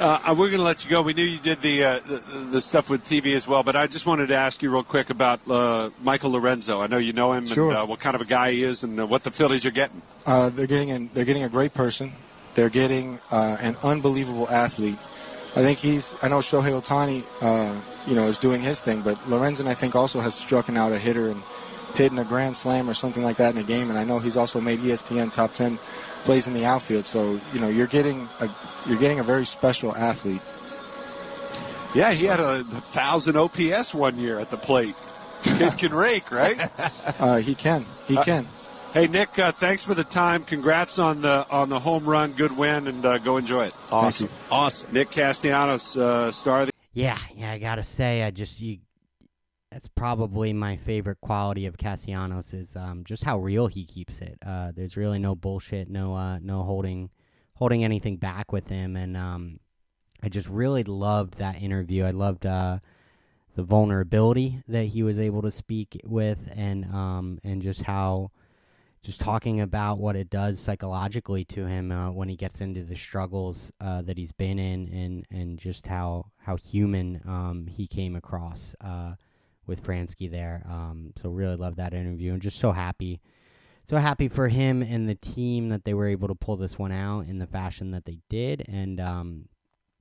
Uh, 0.01 0.33
we're 0.35 0.47
going 0.47 0.57
to 0.57 0.63
let 0.63 0.83
you 0.83 0.89
go. 0.89 1.03
We 1.03 1.13
knew 1.13 1.23
you 1.23 1.37
did 1.37 1.61
the, 1.61 1.83
uh, 1.83 1.99
the 1.99 2.15
the 2.53 2.61
stuff 2.61 2.89
with 2.89 3.05
TV 3.05 3.35
as 3.35 3.47
well, 3.47 3.61
but 3.61 3.75
I 3.75 3.85
just 3.85 4.07
wanted 4.07 4.29
to 4.29 4.35
ask 4.35 4.63
you 4.63 4.71
real 4.71 4.81
quick 4.81 5.11
about 5.11 5.39
uh, 5.47 5.91
Michael 6.01 6.31
Lorenzen. 6.31 6.81
I 6.81 6.87
know 6.87 6.97
you 6.97 7.13
know 7.13 7.33
him 7.33 7.45
Sure. 7.45 7.69
and 7.69 7.77
uh, 7.77 7.85
what 7.85 7.99
kind 7.99 8.15
of 8.15 8.21
a 8.21 8.25
guy 8.25 8.51
he 8.51 8.63
is, 8.63 8.81
and 8.81 8.99
uh, 8.99 9.05
what 9.05 9.23
the 9.23 9.29
Phillies 9.29 9.63
are 9.63 9.69
getting. 9.69 10.01
Uh, 10.25 10.49
they're 10.49 10.65
getting 10.65 10.89
an, 10.89 11.11
they're 11.13 11.23
getting 11.25 11.43
a 11.43 11.49
great 11.49 11.75
person. 11.75 12.13
They're 12.55 12.69
getting 12.71 13.19
uh, 13.29 13.57
an 13.61 13.75
unbelievable 13.83 14.49
athlete. 14.49 14.97
I 15.55 15.61
think 15.61 15.77
he's. 15.77 16.15
I 16.23 16.29
know 16.29 16.39
Shohei 16.39 16.81
Ohtani, 16.81 17.23
uh, 17.39 17.79
you 18.07 18.15
know, 18.15 18.23
is 18.25 18.39
doing 18.39 18.59
his 18.61 18.81
thing, 18.81 19.01
but 19.03 19.19
Lorenzen 19.25 19.67
I 19.67 19.75
think 19.75 19.95
also 19.95 20.19
has 20.19 20.33
struck 20.33 20.67
out 20.71 20.91
a 20.93 20.97
hitter 20.97 21.29
and 21.29 21.43
hitting 21.93 22.17
a 22.17 22.23
grand 22.23 22.55
slam 22.57 22.89
or 22.89 22.95
something 22.95 23.21
like 23.23 23.37
that 23.37 23.53
in 23.53 23.61
a 23.61 23.63
game. 23.63 23.91
And 23.91 23.99
I 23.99 24.03
know 24.03 24.17
he's 24.17 24.35
also 24.35 24.59
made 24.59 24.79
ESPN 24.79 25.31
top 25.31 25.53
ten 25.53 25.77
plays 26.23 26.47
in 26.47 26.53
the 26.53 26.65
outfield. 26.65 27.05
So 27.05 27.39
you 27.53 27.59
know, 27.59 27.67
you're 27.67 27.87
getting 27.87 28.27
a 28.39 28.49
you're 28.87 28.99
getting 28.99 29.19
a 29.19 29.23
very 29.23 29.45
special 29.45 29.95
athlete. 29.95 30.41
Yeah, 31.93 32.13
he 32.13 32.25
had 32.25 32.39
a 32.39 32.63
thousand 32.63 33.35
OPS 33.35 33.93
one 33.93 34.17
year 34.17 34.39
at 34.39 34.49
the 34.49 34.57
plate. 34.57 34.95
Kid 35.43 35.77
can 35.77 35.93
rake, 35.93 36.31
right? 36.31 36.69
Uh, 37.19 37.37
he 37.37 37.53
can. 37.55 37.85
He 38.07 38.15
can. 38.17 38.47
Hey 38.93 39.07
Nick, 39.07 39.37
uh, 39.39 39.51
thanks 39.51 39.83
for 39.83 39.93
the 39.93 40.03
time. 40.03 40.43
Congrats 40.43 40.97
on 40.99 41.21
the 41.21 41.45
on 41.49 41.69
the 41.69 41.79
home 41.79 42.05
run, 42.05 42.33
good 42.33 42.55
win, 42.57 42.87
and 42.87 43.05
uh, 43.05 43.17
go 43.19 43.37
enjoy 43.37 43.67
it. 43.67 43.73
awesome. 43.91 44.29
Awesome. 44.49 44.91
Nick 44.91 45.11
Castellanos, 45.11 45.95
uh, 45.95 46.31
star 46.31 46.61
of 46.61 46.67
the 46.67 46.73
Yeah, 46.93 47.17
yeah, 47.35 47.51
I 47.51 47.57
gotta 47.57 47.83
say, 47.83 48.23
I 48.23 48.31
just 48.31 48.59
you. 48.59 48.79
That's 49.71 49.87
probably 49.87 50.51
my 50.51 50.75
favorite 50.75 51.21
quality 51.21 51.65
of 51.65 51.77
Castellanos 51.77 52.53
is 52.53 52.75
um, 52.75 53.05
just 53.05 53.23
how 53.23 53.39
real 53.39 53.67
he 53.67 53.85
keeps 53.85 54.19
it. 54.19 54.37
Uh, 54.45 54.73
there's 54.75 54.97
really 54.97 55.17
no 55.17 55.33
bullshit, 55.33 55.89
no 55.89 56.13
uh, 56.13 56.39
no 56.39 56.63
holding 56.63 57.09
holding 57.55 57.83
anything 57.83 58.17
back 58.17 58.51
with 58.51 58.67
him, 58.67 58.97
and 58.97 59.15
um, 59.15 59.59
I 60.21 60.29
just 60.29 60.49
really 60.49 60.83
loved 60.83 61.37
that 61.37 61.61
interview. 61.61 62.03
I 62.03 62.11
loved 62.11 62.45
uh, 62.45 62.79
the 63.55 63.63
vulnerability 63.63 64.61
that 64.67 64.85
he 64.85 65.03
was 65.03 65.19
able 65.19 65.41
to 65.43 65.51
speak 65.51 66.01
with, 66.03 66.53
and 66.57 66.85
um, 66.93 67.39
and 67.43 67.61
just 67.61 67.83
how 67.83 68.31
just 69.03 69.21
talking 69.21 69.61
about 69.61 69.99
what 69.99 70.15
it 70.15 70.29
does 70.29 70.59
psychologically 70.59 71.43
to 71.45 71.65
him 71.65 71.91
uh, 71.91 72.11
when 72.11 72.29
he 72.29 72.35
gets 72.35 72.61
into 72.61 72.83
the 72.83 72.95
struggles 72.95 73.71
uh, 73.81 74.01
that 74.01 74.17
he's 74.17 74.31
been 74.31 74.59
in, 74.59 74.87
and, 74.89 75.25
and 75.31 75.57
just 75.57 75.87
how 75.87 76.25
how 76.39 76.57
human 76.57 77.21
um, 77.25 77.67
he 77.67 77.87
came 77.87 78.17
across 78.17 78.75
uh, 78.81 79.13
with 79.67 79.83
Franzke 79.83 80.29
there. 80.29 80.65
Um, 80.69 81.13
so 81.17 81.29
really 81.29 81.55
love 81.55 81.75
that 81.77 81.93
interview, 81.93 82.33
and 82.33 82.41
just 82.41 82.59
so 82.59 82.71
happy, 82.71 83.21
so 83.83 83.97
happy 83.97 84.27
for 84.27 84.47
him 84.47 84.81
and 84.81 85.07
the 85.07 85.15
team 85.15 85.69
that 85.69 85.85
they 85.85 85.93
were 85.93 86.07
able 86.07 86.27
to 86.27 86.35
pull 86.35 86.57
this 86.57 86.77
one 86.77 86.91
out 86.91 87.21
in 87.21 87.39
the 87.39 87.47
fashion 87.47 87.91
that 87.91 88.05
they 88.05 88.19
did, 88.29 88.63
and 88.67 88.99
um, 88.99 89.45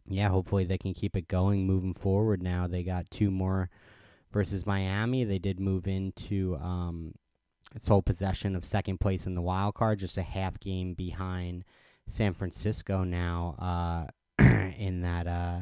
yeah, 0.07 0.29
hopefully 0.29 0.65
they 0.65 0.79
can 0.79 0.95
keep 0.95 1.17
it 1.17 1.29
going 1.29 1.67
moving 1.67 1.95
forward. 1.95 2.43
Now 2.43 2.67
they 2.67 2.83
got 2.83 3.11
two 3.11 3.31
more 3.31 3.71
versus 4.33 4.67
Miami. 4.67 5.25
They 5.25 5.39
did 5.39 5.61
move 5.61 5.87
into 5.87 6.57
um, 6.57 7.15
sole 7.79 8.03
possession 8.03 8.57
of 8.57 8.65
second 8.65 8.99
place 8.99 9.27
in 9.27 9.35
the 9.35 9.43
wild 9.43 9.75
card, 9.75 9.99
just 9.99 10.19
a 10.19 10.23
half 10.23 10.59
game 10.61 10.95
behind 10.95 11.65
San 12.07 12.35
Francisco 12.35 13.05
now. 13.05 13.55
Uh, 13.59 14.07
in 14.79 15.03
that, 15.03 15.27
uh, 15.27 15.61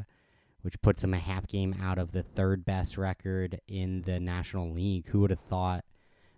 which 0.63 0.81
puts 0.83 1.03
them 1.03 1.15
a 1.15 1.19
half 1.19 1.47
game 1.47 1.75
out 1.83 1.99
of 1.99 2.13
the 2.13 2.23
third 2.23 2.65
best 2.65 2.99
record 2.99 3.61
in 3.69 4.03
the 4.03 4.19
National 4.19 4.71
League. 4.73 5.07
Who 5.09 5.21
would 5.21 5.31
have 5.31 5.41
thought 5.41 5.85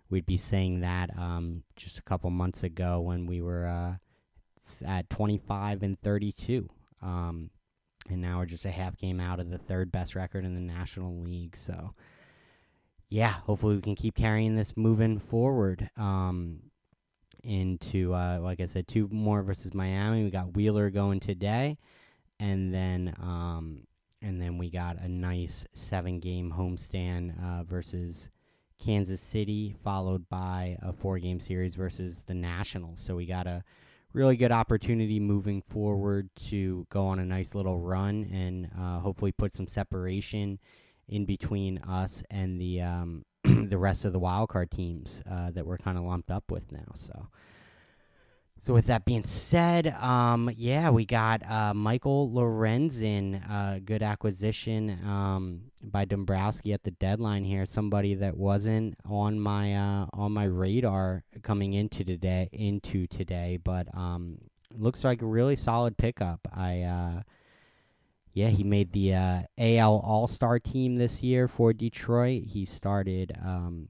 we'd 0.09 0.25
be 0.25 0.37
saying 0.37 0.81
that 0.81 1.17
um, 1.17 1.63
just 1.75 1.97
a 1.97 2.03
couple 2.03 2.29
months 2.29 2.63
ago 2.63 2.99
when 3.01 3.25
we 3.25 3.41
were 3.41 3.67
uh, 3.67 4.85
at 4.85 5.09
25 5.09 5.83
and 5.83 5.99
32? 6.01 6.69
Um, 7.01 7.49
and 8.09 8.21
now 8.21 8.39
we're 8.39 8.45
just 8.45 8.65
a 8.65 8.71
half 8.71 8.97
game 8.97 9.19
out 9.19 9.39
of 9.39 9.49
the 9.49 9.57
third 9.57 9.91
best 9.91 10.15
record 10.15 10.45
in 10.45 10.53
the 10.53 10.61
National 10.61 11.21
League. 11.21 11.55
So 11.55 11.91
yeah, 13.09 13.31
hopefully 13.31 13.75
we 13.75 13.81
can 13.81 13.95
keep 13.95 14.15
carrying 14.15 14.55
this 14.55 14.77
moving 14.77 15.19
forward. 15.19 15.89
Um, 15.97 16.61
into 17.43 18.13
uh, 18.13 18.39
like 18.39 18.59
I 18.59 18.65
said, 18.65 18.87
two 18.87 19.07
more 19.11 19.41
versus 19.41 19.73
Miami. 19.73 20.23
We 20.23 20.29
got 20.29 20.55
Wheeler 20.55 20.89
going 20.89 21.19
today, 21.19 21.77
and 22.39 22.73
then 22.73 23.13
um, 23.19 23.83
and 24.21 24.41
then 24.41 24.57
we 24.57 24.69
got 24.69 24.99
a 24.99 25.07
nice 25.07 25.65
seven 25.73 26.19
game 26.19 26.53
homestand 26.55 27.33
uh, 27.43 27.63
versus 27.63 28.29
Kansas 28.79 29.21
City, 29.21 29.75
followed 29.83 30.27
by 30.29 30.77
a 30.81 30.91
four 30.91 31.19
game 31.19 31.39
series 31.39 31.75
versus 31.75 32.23
the 32.23 32.33
Nationals. 32.33 32.99
So 32.99 33.15
we 33.15 33.25
got 33.25 33.47
a 33.47 33.63
really 34.13 34.35
good 34.35 34.51
opportunity 34.51 35.19
moving 35.19 35.61
forward 35.61 36.29
to 36.35 36.85
go 36.89 37.05
on 37.05 37.19
a 37.19 37.25
nice 37.25 37.55
little 37.55 37.79
run 37.79 38.29
and 38.31 38.69
uh, 38.77 38.99
hopefully 38.99 39.31
put 39.31 39.53
some 39.53 39.67
separation 39.67 40.59
in 41.07 41.25
between 41.25 41.77
us 41.79 42.23
and 42.29 42.59
the 42.59 42.81
um, 42.81 43.25
the 43.43 43.77
rest 43.77 44.05
of 44.05 44.13
the 44.13 44.19
wild 44.19 44.49
card 44.49 44.71
teams 44.71 45.23
uh, 45.29 45.51
that 45.51 45.65
we're 45.65 45.77
kind 45.77 45.97
of 45.97 46.03
lumped 46.03 46.31
up 46.31 46.51
with 46.51 46.71
now. 46.71 46.91
So, 46.93 47.27
so 48.61 48.75
with 48.75 48.85
that 48.87 49.05
being 49.05 49.23
said, 49.23 49.87
um, 49.87 50.51
yeah, 50.55 50.91
we 50.91 51.03
got 51.03 51.41
uh, 51.49 51.73
Michael 51.73 52.29
Lorenzen, 52.29 53.41
uh, 53.49 53.79
good 53.79 54.03
acquisition 54.03 54.99
um, 55.03 55.61
by 55.81 56.05
Dombrowski 56.05 56.71
at 56.71 56.83
the 56.83 56.91
deadline 56.91 57.43
here. 57.43 57.65
Somebody 57.65 58.13
that 58.13 58.37
wasn't 58.37 58.95
on 59.03 59.39
my 59.39 59.75
uh, 59.75 60.05
on 60.13 60.31
my 60.31 60.43
radar 60.43 61.23
coming 61.41 61.73
into 61.73 62.03
today 62.03 62.49
into 62.51 63.07
today, 63.07 63.57
but 63.63 63.87
um, 63.97 64.37
looks 64.77 65.03
like 65.03 65.23
a 65.23 65.25
really 65.27 65.55
solid 65.55 65.97
pickup. 65.97 66.47
I. 66.53 66.81
Uh, 66.83 67.21
yeah, 68.33 68.47
he 68.47 68.63
made 68.63 68.93
the 68.93 69.13
uh, 69.13 69.41
AL 69.57 70.01
All 70.05 70.25
Star 70.25 70.57
team 70.57 70.95
this 70.95 71.21
year 71.21 71.49
for 71.49 71.73
Detroit. 71.73 72.43
He 72.45 72.63
started 72.63 73.33
um, 73.43 73.89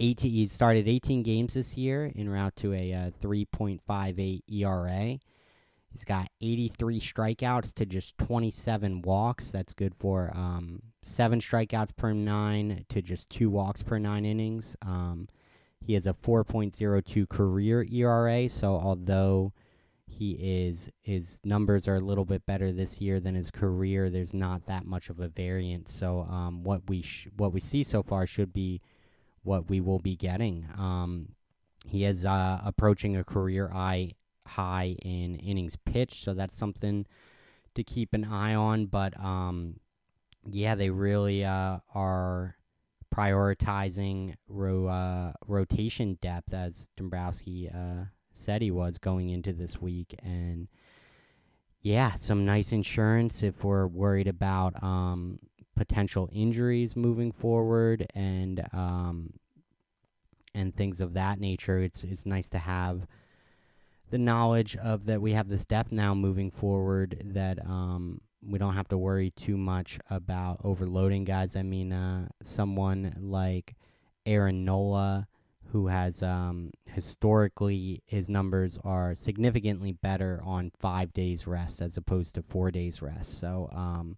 18, 0.00 0.30
he 0.30 0.46
started 0.46 0.88
18 0.88 1.22
games 1.22 1.54
this 1.54 1.76
year 1.76 2.12
en 2.16 2.28
route 2.28 2.56
to 2.56 2.72
a 2.72 2.92
uh, 2.92 3.10
3.58 3.20 4.42
ERA. 4.50 5.18
He's 5.90 6.04
got 6.04 6.28
83 6.40 7.00
strikeouts 7.00 7.72
to 7.74 7.86
just 7.86 8.16
27 8.18 9.02
walks. 9.02 9.50
That's 9.50 9.72
good 9.72 9.94
for 9.94 10.30
um, 10.34 10.82
seven 11.02 11.40
strikeouts 11.40 11.96
per 11.96 12.12
nine 12.12 12.84
to 12.90 13.02
just 13.02 13.30
two 13.30 13.50
walks 13.50 13.82
per 13.82 13.98
nine 13.98 14.24
innings. 14.24 14.76
Um, 14.82 15.28
he 15.80 15.94
has 15.94 16.06
a 16.06 16.12
4.02 16.12 17.28
career 17.28 17.86
ERA. 17.90 18.48
So 18.48 18.74
although 18.74 19.52
he 20.06 20.32
is 20.32 20.90
his 21.02 21.40
numbers 21.44 21.86
are 21.86 21.96
a 21.96 22.00
little 22.00 22.24
bit 22.24 22.46
better 22.46 22.72
this 22.72 23.00
year 23.00 23.20
than 23.20 23.34
his 23.34 23.50
career, 23.50 24.10
there's 24.10 24.34
not 24.34 24.66
that 24.66 24.86
much 24.86 25.10
of 25.10 25.20
a 25.20 25.28
variance. 25.28 25.92
So 25.92 26.20
um, 26.30 26.62
what 26.64 26.88
we 26.88 27.02
sh- 27.02 27.28
what 27.36 27.52
we 27.52 27.60
see 27.60 27.84
so 27.84 28.02
far 28.02 28.26
should 28.26 28.52
be 28.52 28.80
what 29.48 29.70
we 29.70 29.80
will 29.80 29.98
be 29.98 30.14
getting. 30.14 30.66
Um, 30.76 31.30
he 31.86 32.04
is 32.04 32.26
uh, 32.26 32.60
approaching 32.64 33.16
a 33.16 33.24
career 33.24 33.68
high 33.68 34.12
high 34.46 34.96
in 35.02 35.36
innings 35.36 35.76
pitched, 35.84 36.22
so 36.22 36.34
that's 36.34 36.56
something 36.56 37.06
to 37.74 37.82
keep 37.82 38.12
an 38.12 38.24
eye 38.24 38.54
on. 38.54 38.86
But 38.86 39.18
um, 39.18 39.80
yeah, 40.44 40.74
they 40.74 40.90
really 40.90 41.44
uh, 41.44 41.78
are 41.94 42.56
prioritizing 43.14 44.34
ro- 44.48 44.86
uh, 44.86 45.32
rotation 45.46 46.18
depth, 46.20 46.52
as 46.52 46.90
Dombrowski 46.96 47.70
uh, 47.74 48.04
said 48.32 48.60
he 48.60 48.70
was 48.70 48.98
going 48.98 49.30
into 49.30 49.54
this 49.54 49.80
week, 49.80 50.14
and 50.22 50.68
yeah, 51.80 52.14
some 52.14 52.44
nice 52.44 52.72
insurance 52.72 53.42
if 53.42 53.64
we're 53.64 53.86
worried 53.86 54.28
about 54.28 54.82
um, 54.82 55.38
potential 55.78 56.28
injuries 56.32 56.96
moving 56.96 57.30
forward 57.30 58.04
and 58.14 58.66
um, 58.72 59.32
and 60.54 60.74
things 60.74 61.00
of 61.00 61.14
that 61.14 61.38
nature. 61.38 61.78
It's 61.78 62.02
it's 62.02 62.26
nice 62.26 62.50
to 62.50 62.58
have 62.58 63.06
the 64.10 64.18
knowledge 64.18 64.76
of 64.76 65.06
that 65.06 65.22
we 65.22 65.32
have 65.32 65.48
this 65.48 65.64
depth 65.64 65.92
now 65.92 66.14
moving 66.14 66.50
forward 66.50 67.22
that 67.24 67.64
um, 67.64 68.20
we 68.42 68.58
don't 68.58 68.74
have 68.74 68.88
to 68.88 68.98
worry 68.98 69.30
too 69.30 69.56
much 69.56 70.00
about 70.10 70.60
overloading 70.64 71.24
guys. 71.24 71.54
I 71.54 71.62
mean, 71.62 71.92
uh, 71.92 72.28
someone 72.42 73.14
like 73.20 73.76
Aaron 74.26 74.64
Nola, 74.64 75.28
who 75.70 75.86
has 75.86 76.22
um, 76.24 76.72
historically 76.86 78.02
his 78.06 78.28
numbers 78.28 78.78
are 78.82 79.14
significantly 79.14 79.92
better 79.92 80.40
on 80.44 80.72
five 80.80 81.12
days 81.12 81.46
rest 81.46 81.80
as 81.80 81.96
opposed 81.96 82.34
to 82.34 82.42
four 82.42 82.72
days 82.72 83.00
rest. 83.00 83.38
So, 83.38 83.68
um, 83.72 84.16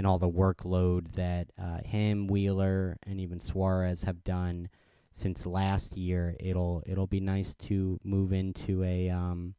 and 0.00 0.06
all 0.06 0.18
the 0.18 0.30
workload 0.30 1.12
that 1.12 1.48
uh, 1.60 1.76
him, 1.84 2.26
Wheeler, 2.26 2.96
and 3.06 3.20
even 3.20 3.38
Suarez 3.38 4.04
have 4.04 4.24
done 4.24 4.70
since 5.10 5.44
last 5.44 5.94
year, 5.94 6.34
it'll 6.40 6.82
it'll 6.86 7.06
be 7.06 7.20
nice 7.20 7.54
to 7.56 8.00
move 8.02 8.32
into 8.32 8.82
a 8.82 9.10
um, 9.10 9.54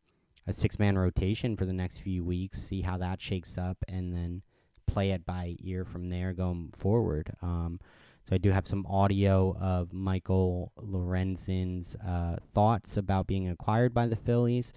a 0.48 0.52
six 0.52 0.80
man 0.80 0.98
rotation 0.98 1.56
for 1.56 1.68
the 1.68 1.74
next 1.74 2.00
few 2.00 2.24
weeks, 2.24 2.60
see 2.60 2.82
how 2.82 2.98
that 2.98 3.22
shakes 3.22 3.60
up, 3.60 3.78
and 3.88 4.12
then 4.12 4.42
play 4.88 5.12
it 5.12 5.28
by 5.28 5.58
ear 5.60 5.86
from 5.86 6.08
there 6.08 6.34
going 6.34 6.72
forward. 6.74 7.32
Um, 7.44 7.80
so 8.24 8.34
I 8.34 8.40
do 8.40 8.50
have 8.50 8.68
some 8.68 8.88
audio 8.88 9.56
of 9.60 9.94
Michael 9.94 10.72
Lorenzen's 10.76 11.96
uh, 11.98 12.38
thoughts 12.56 12.98
about 12.98 13.28
being 13.28 13.48
acquired 13.48 13.94
by 13.94 14.08
the 14.08 14.16
Phillies, 14.16 14.74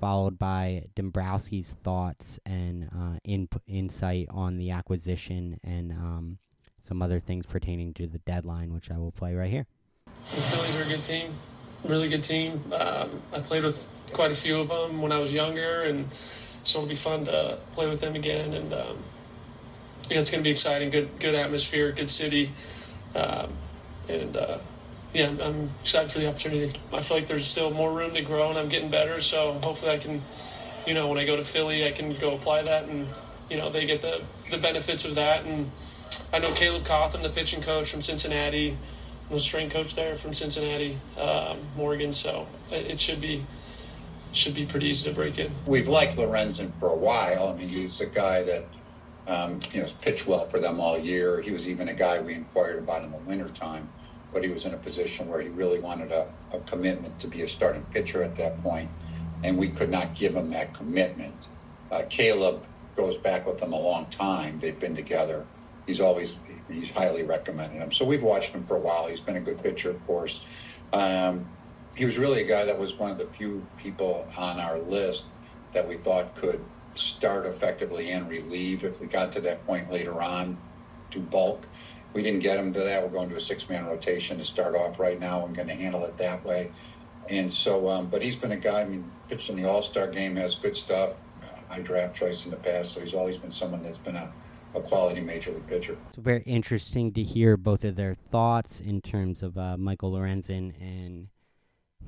followed 0.00 0.38
by 0.38 0.84
Dombrowski's 0.94 1.74
thoughts 1.82 2.38
and 2.46 2.88
uh, 2.94 3.18
in- 3.24 3.48
insight 3.66 4.26
on 4.30 4.56
the 4.56 4.70
acquisition 4.70 5.58
and 5.64 5.92
um, 5.92 6.38
some 6.78 7.02
other 7.02 7.20
things 7.20 7.46
pertaining 7.46 7.94
to 7.94 8.06
the 8.06 8.18
deadline, 8.18 8.72
which 8.72 8.90
I 8.90 8.98
will 8.98 9.12
play 9.12 9.34
right 9.34 9.50
here. 9.50 9.66
The 10.30 10.40
Phillies 10.40 10.76
are 10.76 10.82
a 10.82 10.86
good 10.86 11.02
team, 11.02 11.32
really 11.84 12.08
good 12.08 12.24
team. 12.24 12.62
Um, 12.72 13.22
I 13.32 13.40
played 13.40 13.64
with 13.64 13.88
quite 14.12 14.30
a 14.30 14.34
few 14.34 14.58
of 14.58 14.68
them 14.68 15.00
when 15.00 15.12
I 15.12 15.18
was 15.18 15.32
younger, 15.32 15.82
and 15.82 16.12
so 16.62 16.78
it'll 16.78 16.88
be 16.88 16.94
fun 16.94 17.24
to 17.24 17.58
play 17.72 17.88
with 17.88 18.00
them 18.00 18.14
again. 18.14 18.52
And 18.54 18.72
um, 18.72 18.98
yeah, 20.10 20.20
it's 20.20 20.30
going 20.30 20.40
to 20.40 20.44
be 20.44 20.50
exciting. 20.50 20.90
Good, 20.90 21.18
good 21.18 21.34
atmosphere, 21.34 21.92
good 21.92 22.10
city, 22.10 22.52
um, 23.14 23.50
and 24.08 24.36
uh, 24.36 24.58
yeah, 25.16 25.32
I'm, 25.42 25.70
excited 25.80 26.10
for 26.10 26.18
the 26.18 26.28
opportunity. 26.28 26.78
I 26.92 27.00
feel 27.00 27.16
like 27.16 27.26
there's 27.26 27.46
still 27.46 27.70
more 27.70 27.90
room 27.90 28.12
to 28.14 28.22
grow, 28.22 28.50
and 28.50 28.58
I'm 28.58 28.68
getting 28.68 28.90
better. 28.90 29.20
So 29.22 29.52
hopefully, 29.62 29.92
I 29.92 29.98
can, 29.98 30.22
you 30.86 30.92
know, 30.92 31.08
when 31.08 31.18
I 31.18 31.24
go 31.24 31.36
to 31.36 31.44
Philly, 31.44 31.86
I 31.86 31.92
can 31.92 32.12
go 32.14 32.34
apply 32.34 32.62
that, 32.62 32.84
and 32.84 33.08
you 33.48 33.56
know, 33.56 33.70
they 33.70 33.86
get 33.86 34.02
the 34.02 34.20
the 34.50 34.58
benefits 34.58 35.06
of 35.06 35.14
that. 35.14 35.46
And 35.46 35.70
I 36.32 36.38
know 36.38 36.52
Caleb 36.52 36.84
Cotham, 36.84 37.22
the 37.22 37.30
pitching 37.30 37.62
coach 37.62 37.90
from 37.90 38.02
Cincinnati 38.02 38.76
was 39.30 39.42
strength 39.42 39.72
coach 39.72 39.94
there 39.94 40.14
from 40.16 40.32
Cincinnati, 40.34 40.98
um, 41.18 41.56
Morgan. 41.76 42.12
So 42.12 42.46
it, 42.70 42.90
it 42.92 43.00
should 43.00 43.20
be 43.20 43.46
should 44.32 44.54
be 44.54 44.66
pretty 44.66 44.86
easy 44.86 45.08
to 45.08 45.14
break 45.14 45.38
in. 45.38 45.50
We've 45.64 45.88
liked 45.88 46.16
Lorenzen 46.16 46.74
for 46.74 46.90
a 46.90 46.96
while. 46.96 47.48
I 47.48 47.56
mean, 47.56 47.68
he's 47.68 48.02
a 48.02 48.06
guy 48.06 48.42
that 48.42 48.66
um, 49.26 49.60
you 49.72 49.82
know 49.82 49.88
pitched 50.02 50.26
well 50.26 50.44
for 50.44 50.60
them 50.60 50.78
all 50.78 50.98
year. 50.98 51.40
He 51.40 51.52
was 51.52 51.66
even 51.66 51.88
a 51.88 51.94
guy 51.94 52.20
we 52.20 52.34
inquired 52.34 52.78
about 52.78 53.02
in 53.02 53.10
the 53.10 53.18
wintertime, 53.18 53.88
but 54.36 54.44
he 54.44 54.50
was 54.50 54.66
in 54.66 54.74
a 54.74 54.76
position 54.76 55.26
where 55.28 55.40
he 55.40 55.48
really 55.48 55.78
wanted 55.78 56.12
a, 56.12 56.30
a 56.52 56.60
commitment 56.66 57.18
to 57.18 57.26
be 57.26 57.40
a 57.40 57.48
starting 57.48 57.80
pitcher 57.84 58.22
at 58.22 58.36
that 58.36 58.62
point, 58.62 58.90
and 59.42 59.56
we 59.56 59.66
could 59.66 59.88
not 59.88 60.14
give 60.14 60.36
him 60.36 60.50
that 60.50 60.74
commitment. 60.74 61.48
Uh, 61.90 62.02
Caleb 62.10 62.62
goes 62.96 63.16
back 63.16 63.46
with 63.46 63.56
them 63.56 63.72
a 63.72 63.80
long 63.80 64.04
time. 64.10 64.58
They've 64.58 64.78
been 64.78 64.94
together. 64.94 65.46
He's 65.86 66.02
always 66.02 66.38
he's 66.68 66.90
highly 66.90 67.22
recommended 67.22 67.80
him. 67.80 67.90
So 67.90 68.04
we've 68.04 68.22
watched 68.22 68.50
him 68.50 68.62
for 68.62 68.76
a 68.76 68.78
while. 68.78 69.06
He's 69.06 69.22
been 69.22 69.36
a 69.36 69.40
good 69.40 69.62
pitcher, 69.62 69.88
of 69.88 70.06
course. 70.06 70.44
Um, 70.92 71.48
he 71.94 72.04
was 72.04 72.18
really 72.18 72.42
a 72.42 72.46
guy 72.46 72.66
that 72.66 72.78
was 72.78 72.94
one 72.94 73.10
of 73.10 73.16
the 73.16 73.28
few 73.28 73.66
people 73.78 74.28
on 74.36 74.60
our 74.60 74.78
list 74.80 75.28
that 75.72 75.88
we 75.88 75.96
thought 75.96 76.34
could 76.34 76.62
start 76.94 77.46
effectively 77.46 78.10
and 78.10 78.28
relieve 78.28 78.84
if 78.84 79.00
we 79.00 79.06
got 79.06 79.32
to 79.32 79.40
that 79.40 79.66
point 79.66 79.90
later 79.90 80.20
on 80.20 80.58
to 81.12 81.20
bulk. 81.20 81.66
We 82.16 82.22
didn't 82.22 82.40
get 82.40 82.58
him 82.58 82.72
to 82.72 82.80
that. 82.80 83.02
We're 83.02 83.16
going 83.16 83.28
to 83.28 83.36
a 83.36 83.40
six 83.40 83.68
man 83.68 83.86
rotation 83.86 84.38
to 84.38 84.44
start 84.44 84.74
off 84.74 84.98
right 84.98 85.20
now. 85.20 85.44
I'm 85.44 85.52
going 85.52 85.68
to 85.68 85.74
handle 85.74 86.04
it 86.04 86.16
that 86.16 86.44
way. 86.44 86.70
And 87.28 87.52
so, 87.52 87.88
um, 87.88 88.06
but 88.06 88.22
he's 88.22 88.36
been 88.36 88.52
a 88.52 88.56
guy, 88.56 88.80
I 88.80 88.84
mean, 88.86 89.10
pitched 89.28 89.50
in 89.50 89.56
the 89.56 89.68
All 89.68 89.82
Star 89.82 90.08
game, 90.08 90.34
has 90.36 90.54
good 90.54 90.74
stuff. 90.74 91.14
I 91.68 91.80
draft 91.80 92.16
choice 92.16 92.44
in 92.44 92.50
the 92.50 92.56
past, 92.56 92.94
so 92.94 93.00
he's 93.00 93.14
always 93.14 93.36
been 93.36 93.50
someone 93.50 93.82
that's 93.82 93.98
been 93.98 94.16
a 94.16 94.32
a 94.76 94.80
quality 94.80 95.20
major 95.20 95.52
league 95.52 95.66
pitcher. 95.66 95.96
It's 96.08 96.16
very 96.16 96.42
interesting 96.42 97.12
to 97.14 97.22
hear 97.22 97.56
both 97.56 97.84
of 97.84 97.96
their 97.96 98.14
thoughts 98.14 98.80
in 98.80 99.00
terms 99.00 99.42
of 99.42 99.56
uh, 99.56 99.76
Michael 99.76 100.12
Lorenzen 100.12 100.74
and 100.80 101.28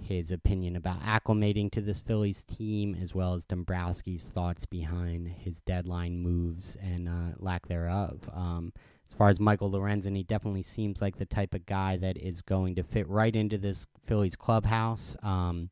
his 0.00 0.30
opinion 0.30 0.76
about 0.76 1.00
acclimating 1.00 1.70
to 1.72 1.80
this 1.80 1.98
Phillies 1.98 2.44
team, 2.44 2.96
as 3.00 3.14
well 3.14 3.34
as 3.34 3.46
Dombrowski's 3.46 4.30
thoughts 4.30 4.66
behind 4.66 5.28
his 5.28 5.60
deadline 5.60 6.18
moves 6.18 6.76
and 6.80 7.08
uh, 7.08 7.34
lack 7.38 7.66
thereof. 7.66 8.28
Um, 8.32 8.72
as 9.08 9.14
far 9.14 9.30
as 9.30 9.40
Michael 9.40 9.70
Lorenzen, 9.70 10.14
he 10.14 10.22
definitely 10.22 10.62
seems 10.62 11.00
like 11.00 11.16
the 11.16 11.26
type 11.26 11.54
of 11.54 11.64
guy 11.64 11.96
that 11.96 12.18
is 12.18 12.42
going 12.42 12.74
to 12.74 12.82
fit 12.82 13.08
right 13.08 13.34
into 13.34 13.56
this 13.56 13.86
Phillies 14.04 14.36
clubhouse. 14.36 15.16
Um, 15.22 15.70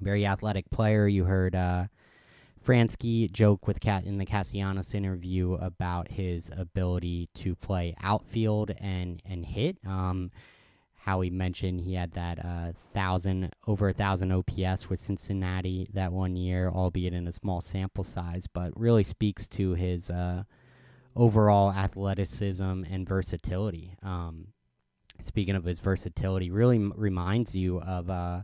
very 0.00 0.26
athletic 0.26 0.70
player. 0.70 1.06
You 1.06 1.24
heard. 1.24 1.54
Uh, 1.54 1.86
Franzke 2.64 3.30
joke 3.30 3.66
with 3.66 3.78
Cat 3.78 4.04
in 4.04 4.16
the 4.16 4.24
Castellanos 4.24 4.94
interview 4.94 5.52
about 5.54 6.08
his 6.08 6.50
ability 6.56 7.28
to 7.34 7.54
play 7.54 7.94
outfield 8.02 8.72
and 8.80 9.20
and 9.26 9.44
hit. 9.44 9.76
Um, 9.86 10.30
how 10.94 11.20
he 11.20 11.28
mentioned 11.28 11.82
he 11.82 11.92
had 11.92 12.12
that 12.12 12.42
uh, 12.42 12.72
thousand 12.94 13.52
over 13.66 13.90
a 13.90 13.92
thousand 13.92 14.32
OPS 14.32 14.88
with 14.88 14.98
Cincinnati 14.98 15.86
that 15.92 16.10
one 16.10 16.34
year, 16.34 16.70
albeit 16.70 17.12
in 17.12 17.28
a 17.28 17.32
small 17.32 17.60
sample 17.60 18.04
size, 18.04 18.46
but 18.46 18.72
really 18.74 19.04
speaks 19.04 19.46
to 19.50 19.74
his 19.74 20.08
uh, 20.08 20.44
overall 21.16 21.72
athleticism 21.72 22.62
and 22.62 23.08
versatility. 23.08 23.94
Um, 24.02 24.48
speaking 25.20 25.54
of 25.54 25.64
his 25.64 25.80
versatility, 25.80 26.50
really 26.50 26.76
m- 26.76 26.92
reminds 26.96 27.54
you 27.54 27.80
of 27.80 28.10
uh, 28.10 28.42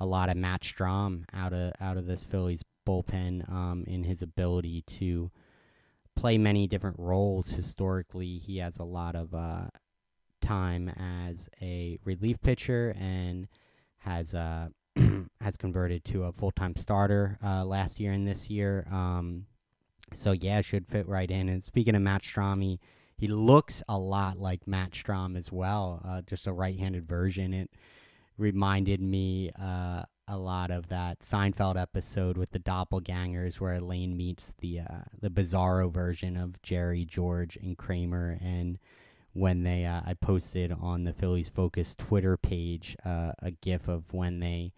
a 0.00 0.06
lot 0.06 0.28
of 0.28 0.36
Matt 0.36 0.62
Strahm 0.62 1.24
out 1.32 1.52
of 1.52 1.72
out 1.80 1.96
of 1.96 2.06
this 2.06 2.22
Phillies 2.22 2.62
bullpen 2.86 3.50
um, 3.50 3.84
in 3.86 4.04
his 4.04 4.22
ability 4.22 4.82
to 4.82 5.30
play 6.14 6.38
many 6.38 6.66
different 6.66 6.98
roles. 6.98 7.50
Historically, 7.50 8.38
he 8.38 8.58
has 8.58 8.78
a 8.78 8.84
lot 8.84 9.14
of 9.14 9.34
uh, 9.34 9.66
time 10.40 10.88
as 10.96 11.48
a 11.60 11.98
relief 12.04 12.40
pitcher 12.40 12.94
and 12.98 13.48
has 13.98 14.34
uh, 14.34 14.68
has 15.40 15.56
converted 15.56 16.04
to 16.04 16.24
a 16.24 16.32
full 16.32 16.50
time 16.50 16.74
starter 16.76 17.38
uh, 17.44 17.64
last 17.64 18.00
year 18.00 18.12
and 18.12 18.26
this 18.26 18.48
year. 18.48 18.86
Um, 18.90 19.46
so 20.12 20.32
yeah, 20.32 20.60
should 20.60 20.86
fit 20.86 21.08
right 21.08 21.30
in. 21.30 21.48
And 21.48 21.62
speaking 21.62 21.94
of 21.94 22.02
Matt 22.02 22.22
Strahm, 22.22 22.62
he, 22.62 22.80
he 23.16 23.28
looks 23.28 23.82
a 23.88 23.98
lot 23.98 24.38
like 24.38 24.66
Matt 24.66 24.92
Strahm 24.92 25.36
as 25.36 25.50
well, 25.50 26.02
uh, 26.04 26.22
just 26.22 26.46
a 26.46 26.52
right 26.52 26.78
handed 26.78 27.08
version. 27.08 27.54
It 27.54 27.70
reminded 28.38 29.00
me 29.00 29.50
uh, 29.60 30.04
a 30.28 30.36
lot 30.36 30.70
of 30.70 30.88
that 30.88 31.20
Seinfeld 31.20 31.80
episode 31.80 32.36
with 32.36 32.50
the 32.50 32.58
doppelgangers, 32.58 33.60
where 33.60 33.74
Elaine 33.74 34.16
meets 34.16 34.54
the 34.58 34.80
uh, 34.80 35.04
the 35.20 35.30
bizarro 35.30 35.92
version 35.92 36.36
of 36.36 36.60
Jerry, 36.62 37.04
George, 37.04 37.56
and 37.56 37.78
Kramer, 37.78 38.38
and 38.40 38.78
when 39.32 39.62
they 39.62 39.84
uh, 39.84 40.00
I 40.04 40.14
posted 40.14 40.72
on 40.72 41.04
the 41.04 41.12
Phillies 41.12 41.48
Focus 41.48 41.94
Twitter 41.94 42.36
page 42.36 42.96
uh, 43.04 43.32
a 43.40 43.50
GIF 43.50 43.86
of 43.88 44.12
when 44.12 44.40
they 44.40 44.72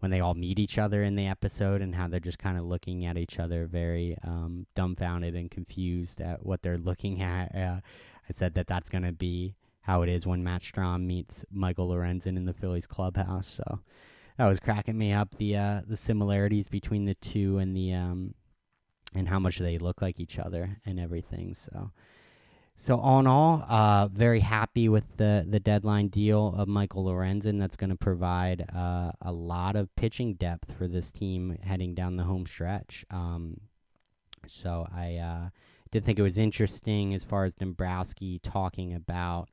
when 0.00 0.10
they 0.10 0.20
all 0.20 0.34
meet 0.34 0.58
each 0.58 0.78
other 0.78 1.02
in 1.02 1.16
the 1.16 1.26
episode 1.26 1.82
and 1.82 1.94
how 1.94 2.08
they're 2.08 2.20
just 2.20 2.38
kind 2.38 2.58
of 2.58 2.64
looking 2.64 3.04
at 3.04 3.18
each 3.18 3.38
other 3.38 3.66
very 3.66 4.16
um, 4.24 4.66
dumbfounded 4.74 5.34
and 5.34 5.50
confused 5.50 6.20
at 6.20 6.44
what 6.44 6.62
they're 6.62 6.78
looking 6.78 7.20
at. 7.20 7.54
Uh, 7.54 7.80
I 8.28 8.32
said 8.32 8.54
that 8.54 8.66
that's 8.66 8.88
going 8.88 9.04
to 9.04 9.12
be 9.12 9.54
how 9.80 10.02
it 10.02 10.08
is 10.08 10.26
when 10.26 10.44
Matt 10.44 10.62
Strahm 10.62 11.06
meets 11.06 11.44
Michael 11.50 11.88
Lorenzen 11.88 12.36
in 12.36 12.44
the 12.44 12.52
Phillies 12.52 12.86
clubhouse. 12.86 13.48
So 13.48 13.80
that 14.36 14.46
was 14.46 14.60
cracking 14.60 14.98
me 14.98 15.12
up 15.12 15.34
the 15.36 15.56
uh, 15.56 15.80
the 15.86 15.96
similarities 15.96 16.68
between 16.68 17.06
the 17.06 17.14
two 17.14 17.58
and 17.58 17.76
the 17.76 17.94
um, 17.94 18.34
and 19.14 19.28
how 19.28 19.38
much 19.38 19.58
they 19.58 19.78
look 19.78 20.02
like 20.02 20.20
each 20.20 20.38
other 20.38 20.78
and 20.84 21.00
everything. 21.00 21.54
So. 21.54 21.90
So 22.80 22.96
all 22.96 23.18
in 23.18 23.26
all, 23.26 23.64
uh, 23.68 24.06
very 24.06 24.38
happy 24.38 24.88
with 24.88 25.16
the 25.16 25.44
the 25.46 25.58
deadline 25.58 26.06
deal 26.06 26.54
of 26.56 26.68
Michael 26.68 27.06
Lorenzen. 27.06 27.58
That's 27.58 27.76
going 27.76 27.90
to 27.90 27.96
provide 27.96 28.66
uh, 28.72 29.10
a 29.20 29.32
lot 29.32 29.74
of 29.74 29.94
pitching 29.96 30.34
depth 30.34 30.72
for 30.78 30.86
this 30.86 31.10
team 31.10 31.58
heading 31.60 31.96
down 31.96 32.14
the 32.14 32.22
home 32.22 32.46
stretch. 32.46 33.04
Um, 33.10 33.62
so 34.46 34.86
I 34.94 35.16
uh, 35.16 35.48
did 35.90 36.04
think 36.04 36.20
it 36.20 36.22
was 36.22 36.38
interesting 36.38 37.14
as 37.14 37.24
far 37.24 37.44
as 37.44 37.56
Dombrowski 37.56 38.38
talking 38.44 38.94
about 38.94 39.48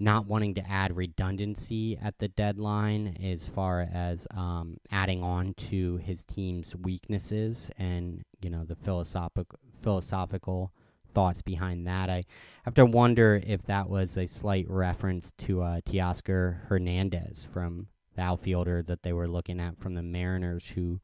not 0.00 0.26
wanting 0.26 0.54
to 0.54 0.68
add 0.68 0.96
redundancy 0.96 1.96
at 2.02 2.18
the 2.18 2.26
deadline 2.26 3.18
as 3.22 3.46
far 3.46 3.88
as 3.94 4.26
um, 4.36 4.78
adding 4.90 5.22
on 5.22 5.54
to 5.54 5.98
his 5.98 6.24
team's 6.24 6.74
weaknesses 6.74 7.70
and 7.78 8.24
you 8.42 8.50
know 8.50 8.64
the 8.64 8.74
philosophical 8.74 9.60
philosophical 9.80 10.72
thoughts 11.14 11.42
behind 11.42 11.86
that. 11.86 12.10
I 12.10 12.24
have 12.64 12.74
to 12.74 12.86
wonder 12.86 13.40
if 13.46 13.62
that 13.66 13.88
was 13.88 14.16
a 14.16 14.26
slight 14.26 14.66
reference 14.68 15.32
to 15.38 15.62
uh, 15.62 15.80
Teoscar 15.80 16.66
Hernandez 16.68 17.46
from 17.52 17.88
the 18.14 18.22
outfielder 18.22 18.82
that 18.82 19.02
they 19.02 19.12
were 19.12 19.28
looking 19.28 19.60
at 19.60 19.78
from 19.78 19.94
the 19.94 20.02
Mariners, 20.02 20.68
who 20.68 21.00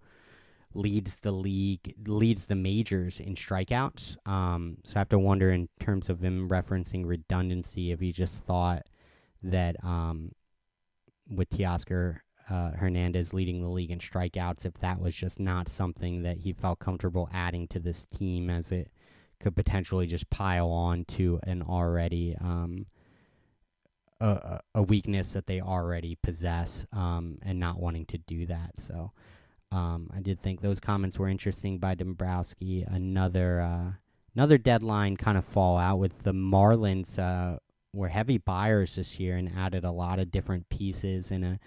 leads 0.75 1.21
the 1.21 1.33
league, 1.33 1.95
leads 2.07 2.47
the 2.47 2.57
majors 2.57 3.21
in 3.21 3.35
strikeouts. 3.35 4.17
Um, 4.29 4.79
so 4.83 4.97
I 4.97 4.99
have 4.99 5.09
to 5.11 5.19
wonder 5.19 5.51
in 5.51 5.69
terms 5.79 6.11
of 6.11 6.21
him 6.21 6.49
referencing 6.49 7.07
redundancy, 7.07 7.93
if 7.93 8.01
he 8.01 8.13
just 8.13 8.45
thought 8.45 8.83
that 9.43 9.77
um, 9.85 10.33
with 11.31 11.49
Teoscar 11.51 12.19
uh, 12.51 12.73
Hernandez 12.73 13.33
leading 13.33 13.63
the 13.63 13.69
league 13.69 13.91
in 13.91 13.99
strikeouts, 13.99 14.67
if 14.67 14.75
that 14.75 15.01
was 15.01 15.15
just 15.15 15.41
not 15.41 15.69
something 15.69 16.23
that 16.23 16.39
he 16.39 16.53
felt 16.53 16.79
comfortable 16.79 17.29
adding 17.33 17.69
to 17.69 17.79
this 17.79 18.07
team 18.07 18.51
as 18.51 18.73
it 18.73 18.91
could 19.45 19.55
potentially 19.55 20.07
just 20.07 20.31
pile 20.31 20.71
on 20.71 21.05
to 21.05 21.39
an 21.43 21.61
already 21.61 22.35
um, 22.41 22.87
a, 24.19 24.59
a 24.75 24.83
weakness 24.83 25.35
that 25.35 25.47
they 25.47 25.61
already 25.61 26.17
possess 26.23 26.87
um, 26.95 27.37
and 27.43 27.61
not 27.61 27.79
wanting 27.79 28.07
to 28.07 28.17
do 28.17 28.47
that. 28.47 28.81
So 28.81 29.13
um, 29.71 30.09
I 30.17 30.21
did 30.21 30.41
think 30.41 30.63
those 30.63 30.81
comments 30.81 31.19
were 31.19 31.29
interesting 31.29 31.77
by 31.77 31.95
Dombrowski. 31.95 32.87
Another 32.89 33.61
uh, 33.61 33.93
another 34.35 34.57
deadline 34.57 35.19
kind 35.19 35.37
of 35.37 35.45
fallout 35.45 35.99
with 35.99 36.23
the 36.23 36.33
Marlins 36.33 37.19
uh, 37.19 37.59
were 37.93 38.09
heavy 38.09 38.39
buyers 38.39 38.97
this 38.97 39.21
year 39.21 39.37
and 39.37 39.53
added 39.55 39.85
a 39.85 39.91
lot 39.91 40.19
of 40.19 40.31
different 40.31 40.71
pieces 40.71 41.31
and 41.31 41.45
a 41.45 41.59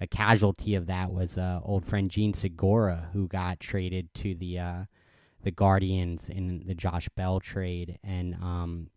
a 0.00 0.06
casualty 0.06 0.74
of 0.74 0.86
that 0.86 1.12
was 1.12 1.38
uh, 1.38 1.60
old 1.62 1.86
friend 1.86 2.10
Jean 2.10 2.34
Segura, 2.34 3.08
who 3.12 3.28
got 3.28 3.60
traded 3.60 4.12
to 4.14 4.34
the 4.34 4.58
uh, 4.58 4.84
the 5.44 5.50
Guardians 5.50 6.28
in 6.28 6.64
the 6.66 6.74
Josh 6.74 7.08
Bell 7.10 7.38
trade, 7.38 7.98
and 8.02 8.34
um, 8.36 8.90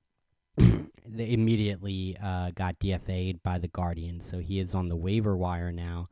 they 1.06 1.32
immediately 1.32 2.18
uh, 2.24 2.51
got 2.56 2.80
DFA'd 2.80 3.44
by 3.44 3.60
the 3.60 3.68
Guardians. 3.68 4.25
So 4.27 4.39
he 4.39 4.60
is 4.60 4.74
on 4.74 4.88
the 4.89 4.96
waiver 4.96 5.38
wire 5.38 5.72
now. 5.72 6.06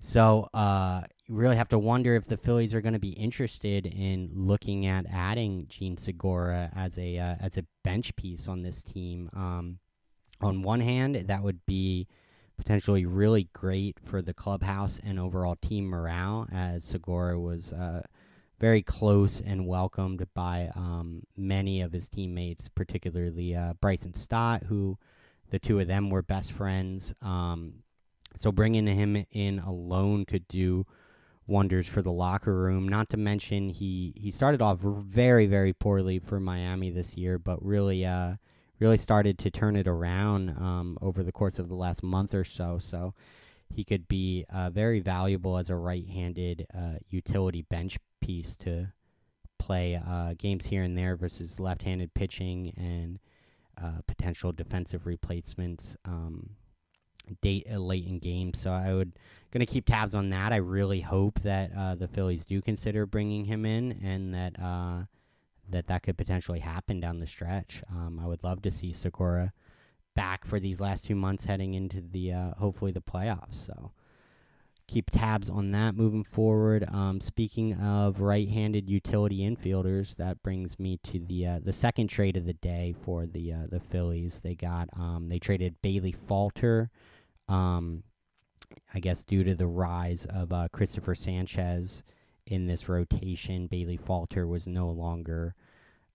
So 0.00 0.48
uh, 0.52 1.02
you 1.26 1.34
really 1.34 1.56
have 1.56 1.68
to 1.68 1.78
wonder 1.78 2.16
if 2.16 2.24
the 2.24 2.36
Phillies 2.36 2.74
are 2.74 2.80
going 2.80 2.94
to 2.94 2.98
be 2.98 3.12
interested 3.12 3.86
in 3.86 4.30
looking 4.34 4.86
at 4.86 5.06
adding 5.10 5.66
Jean 5.68 5.96
Segura 5.96 6.70
as 6.74 6.98
a 6.98 7.18
uh, 7.18 7.36
as 7.40 7.56
a 7.56 7.64
bench 7.84 8.14
piece 8.16 8.48
on 8.48 8.62
this 8.62 8.82
team. 8.82 9.30
Um, 9.34 9.78
on 10.40 10.62
one 10.62 10.80
hand, 10.80 11.16
that 11.16 11.42
would 11.42 11.64
be 11.66 12.08
potentially 12.56 13.06
really 13.06 13.48
great 13.52 13.98
for 14.02 14.20
the 14.20 14.34
clubhouse 14.34 15.00
and 15.04 15.20
overall 15.20 15.56
team 15.56 15.86
morale, 15.86 16.48
as 16.52 16.82
Segura 16.82 17.38
was 17.38 17.72
uh, 17.72 18.02
very 18.60 18.82
close 18.82 19.40
and 19.40 19.66
welcomed 19.66 20.26
by 20.34 20.70
um, 20.76 21.22
many 21.36 21.80
of 21.80 21.92
his 21.92 22.10
teammates, 22.10 22.68
particularly 22.68 23.56
uh, 23.56 23.72
Bryson 23.80 24.14
Stott, 24.14 24.64
who 24.64 24.98
the 25.48 25.58
two 25.58 25.80
of 25.80 25.88
them 25.88 26.10
were 26.10 26.22
best 26.22 26.52
friends. 26.52 27.14
Um, 27.22 27.82
so 28.36 28.52
bringing 28.52 28.86
him 28.86 29.24
in 29.32 29.58
alone 29.58 30.26
could 30.26 30.46
do 30.46 30.86
wonders 31.46 31.88
for 31.88 32.02
the 32.02 32.12
locker 32.12 32.54
room. 32.54 32.86
Not 32.86 33.08
to 33.08 33.16
mention 33.16 33.70
he 33.70 34.12
he 34.16 34.30
started 34.30 34.62
off 34.62 34.78
very 34.78 35.46
very 35.46 35.72
poorly 35.72 36.20
for 36.20 36.38
Miami 36.38 36.90
this 36.90 37.16
year, 37.16 37.38
but 37.38 37.64
really 37.64 38.04
uh 38.06 38.34
really 38.78 38.96
started 38.96 39.38
to 39.38 39.50
turn 39.50 39.76
it 39.76 39.86
around 39.86 40.50
um, 40.50 40.96
over 41.02 41.22
the 41.22 41.32
course 41.32 41.58
of 41.58 41.68
the 41.68 41.74
last 41.74 42.02
month 42.02 42.34
or 42.34 42.44
so. 42.44 42.78
So 42.78 43.14
he 43.74 43.84
could 43.84 44.08
be 44.08 44.46
uh, 44.48 44.70
very 44.70 45.00
valuable 45.00 45.58
as 45.58 45.68
a 45.68 45.76
right-handed 45.76 46.66
uh, 46.74 46.94
utility 47.10 47.62
bench 47.62 47.98
piece 48.20 48.56
to 48.58 48.92
play 49.58 49.94
uh, 49.94 50.34
games 50.38 50.66
here 50.66 50.82
and 50.82 50.96
there 50.96 51.16
versus 51.16 51.60
left-handed 51.60 52.14
pitching 52.14 52.72
and 52.76 53.18
uh, 53.82 54.00
potential 54.06 54.52
defensive 54.52 55.06
replacements 55.06 55.96
um, 56.04 56.50
date 57.42 57.66
uh, 57.72 57.78
late 57.78 58.06
in 58.06 58.18
games. 58.18 58.58
So 58.58 58.72
I 58.72 58.94
would 58.94 59.12
to 59.52 59.66
keep 59.66 59.86
tabs 59.86 60.14
on 60.14 60.30
that. 60.30 60.52
I 60.52 60.56
really 60.56 61.00
hope 61.00 61.40
that 61.40 61.70
uh, 61.76 61.94
the 61.94 62.08
Phillies 62.08 62.46
do 62.46 62.60
consider 62.60 63.06
bringing 63.06 63.44
him 63.44 63.64
in 63.64 63.92
and 64.02 64.34
that 64.34 64.58
that 65.70 65.86
that 65.86 66.02
could 66.02 66.18
potentially 66.18 66.58
happen 66.58 67.00
down 67.00 67.20
the 67.20 67.26
stretch. 67.26 67.82
Um, 67.90 68.20
I 68.20 68.26
would 68.26 68.42
love 68.42 68.62
to 68.62 68.70
see 68.70 68.92
Segura 68.92 69.52
back 70.14 70.44
for 70.44 70.58
these 70.58 70.80
last 70.80 71.06
two 71.06 71.14
months 71.14 71.44
heading 71.44 71.74
into 71.74 72.00
the 72.00 72.32
uh, 72.32 72.50
hopefully 72.58 72.92
the 72.92 73.00
playoffs. 73.00 73.54
So 73.66 73.92
keep 74.90 75.10
tabs 75.10 75.48
on 75.48 75.70
that 75.70 75.94
moving 75.94 76.24
forward. 76.24 76.84
Um, 76.92 77.20
speaking 77.20 77.74
of 77.74 78.20
right-handed 78.20 78.90
utility 78.90 79.48
infielders, 79.48 80.16
that 80.16 80.42
brings 80.42 80.80
me 80.80 80.98
to 81.04 81.20
the 81.20 81.46
uh, 81.46 81.60
the 81.62 81.72
second 81.72 82.08
trade 82.08 82.36
of 82.36 82.44
the 82.44 82.54
day 82.54 82.94
for 83.04 83.24
the 83.24 83.52
uh, 83.52 83.66
the 83.70 83.78
Phillies. 83.78 84.40
They 84.40 84.56
got 84.56 84.88
um, 84.94 85.28
they 85.28 85.38
traded 85.38 85.80
Bailey 85.80 86.12
Falter. 86.12 86.90
Um, 87.48 88.02
I 88.92 89.00
guess 89.00 89.24
due 89.24 89.44
to 89.44 89.54
the 89.54 89.66
rise 89.66 90.26
of 90.26 90.52
uh, 90.52 90.68
Christopher 90.72 91.14
Sanchez 91.14 92.02
in 92.46 92.66
this 92.66 92.88
rotation, 92.88 93.68
Bailey 93.68 93.96
Falter 93.96 94.46
was 94.46 94.66
no 94.66 94.90
longer 94.90 95.54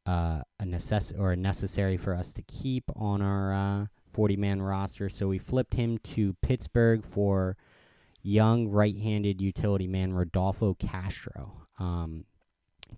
uh, 0.05 0.41
a 0.59 0.63
necess- 0.63 1.17
or 1.17 1.35
necessary 1.35 1.97
for 1.97 2.13
us 2.13 2.33
to 2.33 2.41
keep 2.43 2.83
on 2.95 3.21
our 3.21 3.89
40 4.13 4.35
uh, 4.35 4.39
man 4.39 4.61
roster. 4.61 5.09
So 5.09 5.27
we 5.27 5.37
flipped 5.37 5.73
him 5.73 5.97
to 5.99 6.33
Pittsburgh 6.41 7.03
for 7.05 7.57
young 8.25 8.67
right 8.67 8.97
handed 8.97 9.39
utility 9.39 9.87
man 9.87 10.13
Rodolfo 10.13 10.73
Castro. 10.73 11.67
Um, 11.79 12.25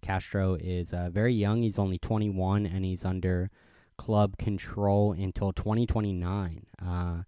Castro 0.01 0.55
is 0.55 0.93
uh, 0.93 1.09
very 1.11 1.33
young. 1.33 1.63
He's 1.63 1.79
only 1.79 1.97
21 1.97 2.65
and 2.65 2.85
he's 2.85 3.03
under 3.03 3.49
club 3.97 4.37
control 4.37 5.11
until 5.11 5.51
2029. 5.51 6.65
Uh, 6.85 7.23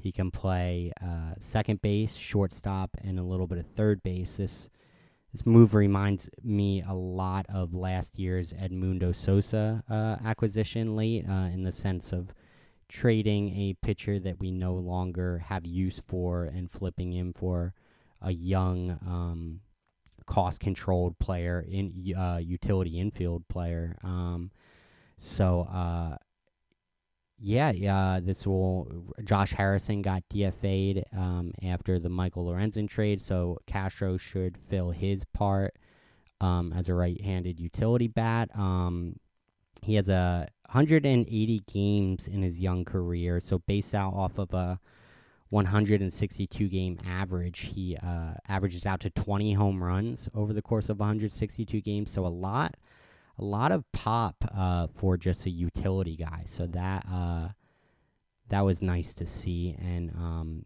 he 0.00 0.10
can 0.10 0.30
play 0.30 0.92
uh, 1.02 1.34
second 1.38 1.80
base, 1.80 2.14
shortstop, 2.14 2.90
and 3.02 3.18
a 3.18 3.22
little 3.22 3.46
bit 3.46 3.58
of 3.58 3.66
third 3.66 4.02
base. 4.02 4.36
This 4.36 4.68
this 5.32 5.46
move 5.46 5.74
reminds 5.74 6.30
me 6.44 6.84
a 6.86 6.94
lot 6.94 7.44
of 7.52 7.74
last 7.74 8.20
year's 8.20 8.52
Edmundo 8.52 9.12
Sosa 9.12 9.82
uh, 9.90 10.16
acquisition 10.24 10.94
late 10.94 11.28
uh, 11.28 11.48
in 11.52 11.64
the 11.64 11.72
sense 11.72 12.12
of 12.12 12.32
trading 12.94 13.50
a 13.58 13.74
pitcher 13.82 14.20
that 14.20 14.38
we 14.38 14.52
no 14.52 14.74
longer 14.74 15.38
have 15.38 15.66
use 15.66 15.98
for 15.98 16.44
and 16.44 16.70
flipping 16.70 17.12
him 17.12 17.32
for 17.32 17.74
a 18.22 18.30
young, 18.30 18.92
um, 19.04 19.60
cost 20.26 20.60
controlled 20.60 21.18
player 21.18 21.64
in 21.68 22.14
uh, 22.16 22.38
utility 22.40 23.00
infield 23.00 23.46
player. 23.48 23.96
Um, 24.04 24.52
so 25.18 25.62
uh, 25.62 26.16
yeah, 27.40 27.72
yeah. 27.72 28.20
This 28.22 28.46
will. 28.46 29.12
Josh 29.24 29.52
Harrison 29.52 30.00
got 30.00 30.22
DFA'd 30.32 31.04
um, 31.16 31.52
after 31.64 31.98
the 31.98 32.08
Michael 32.08 32.46
Lorenzen 32.46 32.88
trade, 32.88 33.20
so 33.20 33.58
Castro 33.66 34.16
should 34.16 34.56
fill 34.56 34.92
his 34.92 35.24
part 35.34 35.74
um, 36.40 36.72
as 36.72 36.88
a 36.88 36.94
right-handed 36.94 37.58
utility 37.58 38.06
bat. 38.06 38.50
Um, 38.56 39.16
he 39.82 39.94
has 39.96 40.08
a 40.08 40.48
180 40.70 41.62
games 41.72 42.26
in 42.26 42.42
his 42.42 42.58
young 42.58 42.84
career, 42.84 43.40
so 43.40 43.58
based 43.58 43.94
out 43.94 44.14
off 44.14 44.38
of 44.38 44.52
a 44.54 44.78
162 45.50 46.68
game 46.68 46.98
average, 47.06 47.60
he 47.60 47.96
uh, 47.96 48.34
averages 48.48 48.86
out 48.86 49.00
to 49.00 49.10
20 49.10 49.52
home 49.52 49.82
runs 49.82 50.28
over 50.34 50.52
the 50.52 50.62
course 50.62 50.88
of 50.88 50.98
162 50.98 51.80
games. 51.80 52.10
So 52.10 52.26
a 52.26 52.28
lot 52.28 52.74
a 53.38 53.44
lot 53.44 53.72
of 53.72 53.84
pop 53.92 54.36
uh, 54.54 54.86
for 54.94 55.16
just 55.16 55.46
a 55.46 55.50
utility 55.50 56.16
guy. 56.16 56.42
So 56.46 56.66
that 56.68 57.04
uh, 57.10 57.48
that 58.48 58.60
was 58.60 58.82
nice 58.82 59.14
to 59.14 59.26
see, 59.26 59.76
and 59.78 60.10
um, 60.10 60.64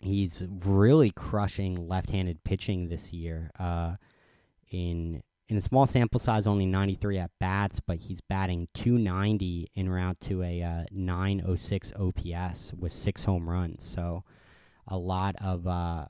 he's 0.00 0.46
really 0.64 1.10
crushing 1.10 1.88
left-handed 1.88 2.44
pitching 2.44 2.88
this 2.88 3.12
year. 3.12 3.50
Uh, 3.58 3.96
in 4.70 5.22
in 5.48 5.56
a 5.56 5.60
small 5.62 5.86
sample 5.86 6.20
size, 6.20 6.46
only 6.46 6.66
93 6.66 7.18
at 7.18 7.30
bats, 7.40 7.80
but 7.80 7.98
he's 7.98 8.20
batting 8.20 8.68
290 8.74 9.68
in 9.74 9.88
route 9.88 10.20
to 10.20 10.42
a 10.42 10.62
uh, 10.62 10.84
906 10.90 11.92
OPS 11.98 12.74
with 12.78 12.92
six 12.92 13.24
home 13.24 13.48
runs. 13.48 13.84
So 13.84 14.24
a 14.86 14.98
lot 14.98 15.36
of 15.42 15.66
uh, 15.66 16.06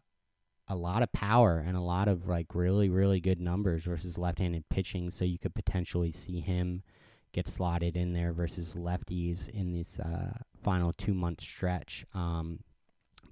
a 0.67 0.75
lot 0.75 1.03
of 1.03 1.13
power 1.13 1.65
and 1.67 1.77
a 1.77 1.81
lot 1.81 2.09
of 2.09 2.29
like 2.29 2.55
really 2.55 2.89
really 2.89 3.21
good 3.21 3.41
numbers 3.41 3.85
versus 3.85 4.19
left-handed 4.19 4.69
pitching. 4.69 5.11
So 5.11 5.25
you 5.25 5.39
could 5.39 5.55
potentially 5.55 6.11
see 6.11 6.41
him 6.41 6.83
get 7.33 7.49
slotted 7.49 7.97
in 7.97 8.13
there 8.13 8.33
versus 8.33 8.75
lefties 8.75 9.49
in 9.51 9.73
this 9.73 10.01
uh, 10.01 10.33
final 10.63 10.93
two 10.93 11.15
month 11.15 11.43
stretch. 11.43 12.05
Um, 12.13 12.61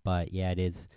but 0.04 0.32
yeah, 0.32 0.52
it 0.52 0.60
is. 0.60 0.88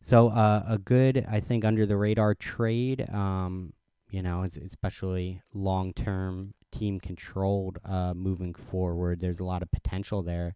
So 0.00 0.28
uh, 0.28 0.64
a 0.66 0.78
good, 0.78 1.24
I 1.30 1.40
think, 1.40 1.64
under 1.64 1.86
the 1.86 1.96
radar 1.96 2.34
trade. 2.34 3.06
Um, 3.12 3.74
you 4.10 4.22
know, 4.22 4.42
especially 4.42 5.40
long 5.54 5.92
term 5.92 6.54
team 6.72 7.00
controlled 7.00 7.78
uh, 7.84 8.14
moving 8.14 8.54
forward. 8.54 9.20
There's 9.20 9.40
a 9.40 9.44
lot 9.44 9.62
of 9.62 9.70
potential 9.70 10.22
there 10.22 10.54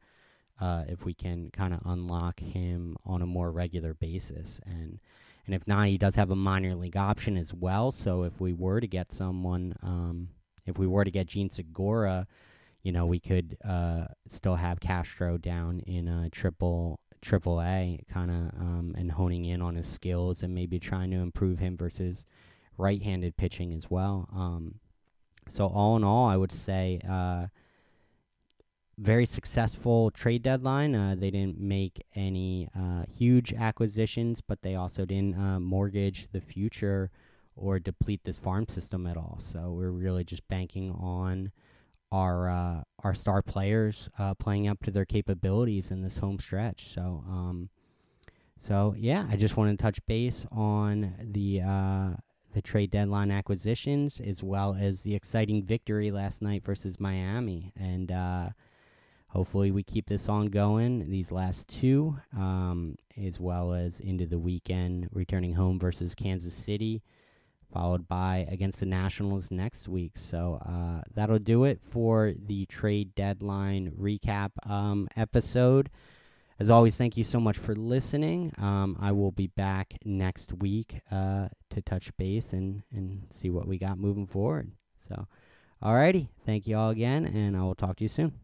uh, 0.60 0.84
if 0.88 1.04
we 1.04 1.14
can 1.14 1.50
kind 1.50 1.74
of 1.74 1.80
unlock 1.84 2.40
him 2.40 2.96
on 3.04 3.22
a 3.22 3.26
more 3.26 3.50
regular 3.50 3.94
basis. 3.94 4.60
And 4.66 4.98
and 5.46 5.54
if 5.54 5.66
not, 5.66 5.88
he 5.88 5.98
does 5.98 6.14
have 6.14 6.30
a 6.30 6.36
minor 6.36 6.74
league 6.74 6.96
option 6.96 7.36
as 7.36 7.52
well. 7.52 7.92
So 7.92 8.22
if 8.22 8.40
we 8.40 8.54
were 8.54 8.80
to 8.80 8.86
get 8.86 9.12
someone, 9.12 9.74
um, 9.82 10.28
if 10.64 10.78
we 10.78 10.86
were 10.86 11.04
to 11.04 11.10
get 11.10 11.26
Jean 11.26 11.50
Segura, 11.50 12.26
you 12.82 12.92
know, 12.92 13.04
we 13.04 13.20
could 13.20 13.58
uh, 13.62 14.06
still 14.26 14.56
have 14.56 14.80
Castro 14.80 15.36
down 15.36 15.80
in 15.80 16.08
a 16.08 16.30
triple 16.30 17.00
triple 17.20 17.60
A 17.62 18.00
kind 18.12 18.30
of 18.30 18.60
um, 18.60 18.94
and 18.98 19.10
honing 19.10 19.46
in 19.46 19.62
on 19.62 19.74
his 19.76 19.86
skills 19.88 20.42
and 20.42 20.54
maybe 20.54 20.78
trying 20.78 21.10
to 21.10 21.16
improve 21.16 21.58
him 21.58 21.76
versus 21.76 22.26
right-handed 22.76 23.36
pitching 23.36 23.72
as 23.72 23.90
well. 23.90 24.28
Um, 24.34 24.80
so 25.48 25.66
all 25.66 25.96
in 25.96 26.04
all, 26.04 26.26
I 26.28 26.36
would 26.36 26.52
say 26.52 27.00
uh, 27.08 27.46
very 28.98 29.26
successful 29.26 30.10
trade 30.10 30.42
deadline. 30.42 30.94
Uh, 30.94 31.14
they 31.18 31.30
didn't 31.30 31.60
make 31.60 32.02
any 32.14 32.68
uh, 32.76 33.04
huge 33.08 33.52
acquisitions, 33.52 34.40
but 34.40 34.62
they 34.62 34.74
also 34.74 35.04
didn't 35.04 35.38
uh, 35.38 35.60
mortgage 35.60 36.28
the 36.32 36.40
future 36.40 37.10
or 37.56 37.78
deplete 37.78 38.22
this 38.24 38.38
farm 38.38 38.66
system 38.68 39.06
at 39.06 39.16
all. 39.16 39.38
So 39.40 39.72
we're 39.72 39.90
really 39.90 40.24
just 40.24 40.46
banking 40.48 40.90
on 40.92 41.52
our 42.10 42.48
uh, 42.48 42.82
our 43.02 43.14
star 43.14 43.42
players 43.42 44.08
uh, 44.18 44.34
playing 44.34 44.68
up 44.68 44.82
to 44.84 44.90
their 44.90 45.04
capabilities 45.04 45.90
in 45.90 46.02
this 46.02 46.18
home 46.18 46.38
stretch. 46.38 46.82
So. 46.88 47.24
Um, 47.28 47.70
so 48.56 48.94
yeah, 48.96 49.26
I 49.28 49.36
just 49.36 49.56
want 49.56 49.76
to 49.76 49.82
touch 49.82 49.98
base 50.06 50.46
on 50.52 51.14
the 51.20 51.60
the 52.54 52.62
trade 52.62 52.90
deadline 52.90 53.30
acquisitions, 53.30 54.20
as 54.20 54.42
well 54.42 54.76
as 54.78 55.02
the 55.02 55.14
exciting 55.14 55.62
victory 55.62 56.10
last 56.10 56.40
night 56.40 56.64
versus 56.64 57.00
Miami. 57.00 57.72
And 57.76 58.10
uh, 58.10 58.48
hopefully, 59.28 59.72
we 59.72 59.82
keep 59.82 60.06
this 60.06 60.28
on 60.28 60.46
going 60.46 61.10
these 61.10 61.32
last 61.32 61.68
two, 61.68 62.16
um, 62.36 62.96
as 63.22 63.40
well 63.40 63.74
as 63.74 64.00
into 64.00 64.26
the 64.26 64.38
weekend, 64.38 65.08
returning 65.12 65.52
home 65.52 65.78
versus 65.78 66.14
Kansas 66.14 66.54
City, 66.54 67.02
followed 67.72 68.06
by 68.06 68.46
against 68.48 68.78
the 68.80 68.86
Nationals 68.86 69.50
next 69.50 69.88
week. 69.88 70.12
So 70.16 70.62
uh, 70.64 71.02
that'll 71.12 71.40
do 71.40 71.64
it 71.64 71.80
for 71.90 72.32
the 72.46 72.66
trade 72.66 73.16
deadline 73.16 73.92
recap 74.00 74.50
um, 74.70 75.08
episode. 75.16 75.90
As 76.60 76.70
always, 76.70 76.96
thank 76.96 77.16
you 77.16 77.24
so 77.24 77.40
much 77.40 77.58
for 77.58 77.74
listening. 77.74 78.52
Um, 78.58 78.96
I 79.00 79.10
will 79.10 79.32
be 79.32 79.48
back 79.48 79.94
next 80.04 80.52
week 80.52 81.00
uh, 81.10 81.48
to 81.70 81.82
touch 81.82 82.16
base 82.16 82.52
and, 82.52 82.84
and 82.92 83.26
see 83.30 83.50
what 83.50 83.66
we 83.66 83.76
got 83.76 83.98
moving 83.98 84.26
forward. 84.26 84.70
So, 84.96 85.26
alrighty. 85.82 86.28
Thank 86.46 86.68
you 86.68 86.76
all 86.76 86.90
again, 86.90 87.26
and 87.26 87.56
I 87.56 87.62
will 87.62 87.74
talk 87.74 87.96
to 87.96 88.04
you 88.04 88.08
soon. 88.08 88.34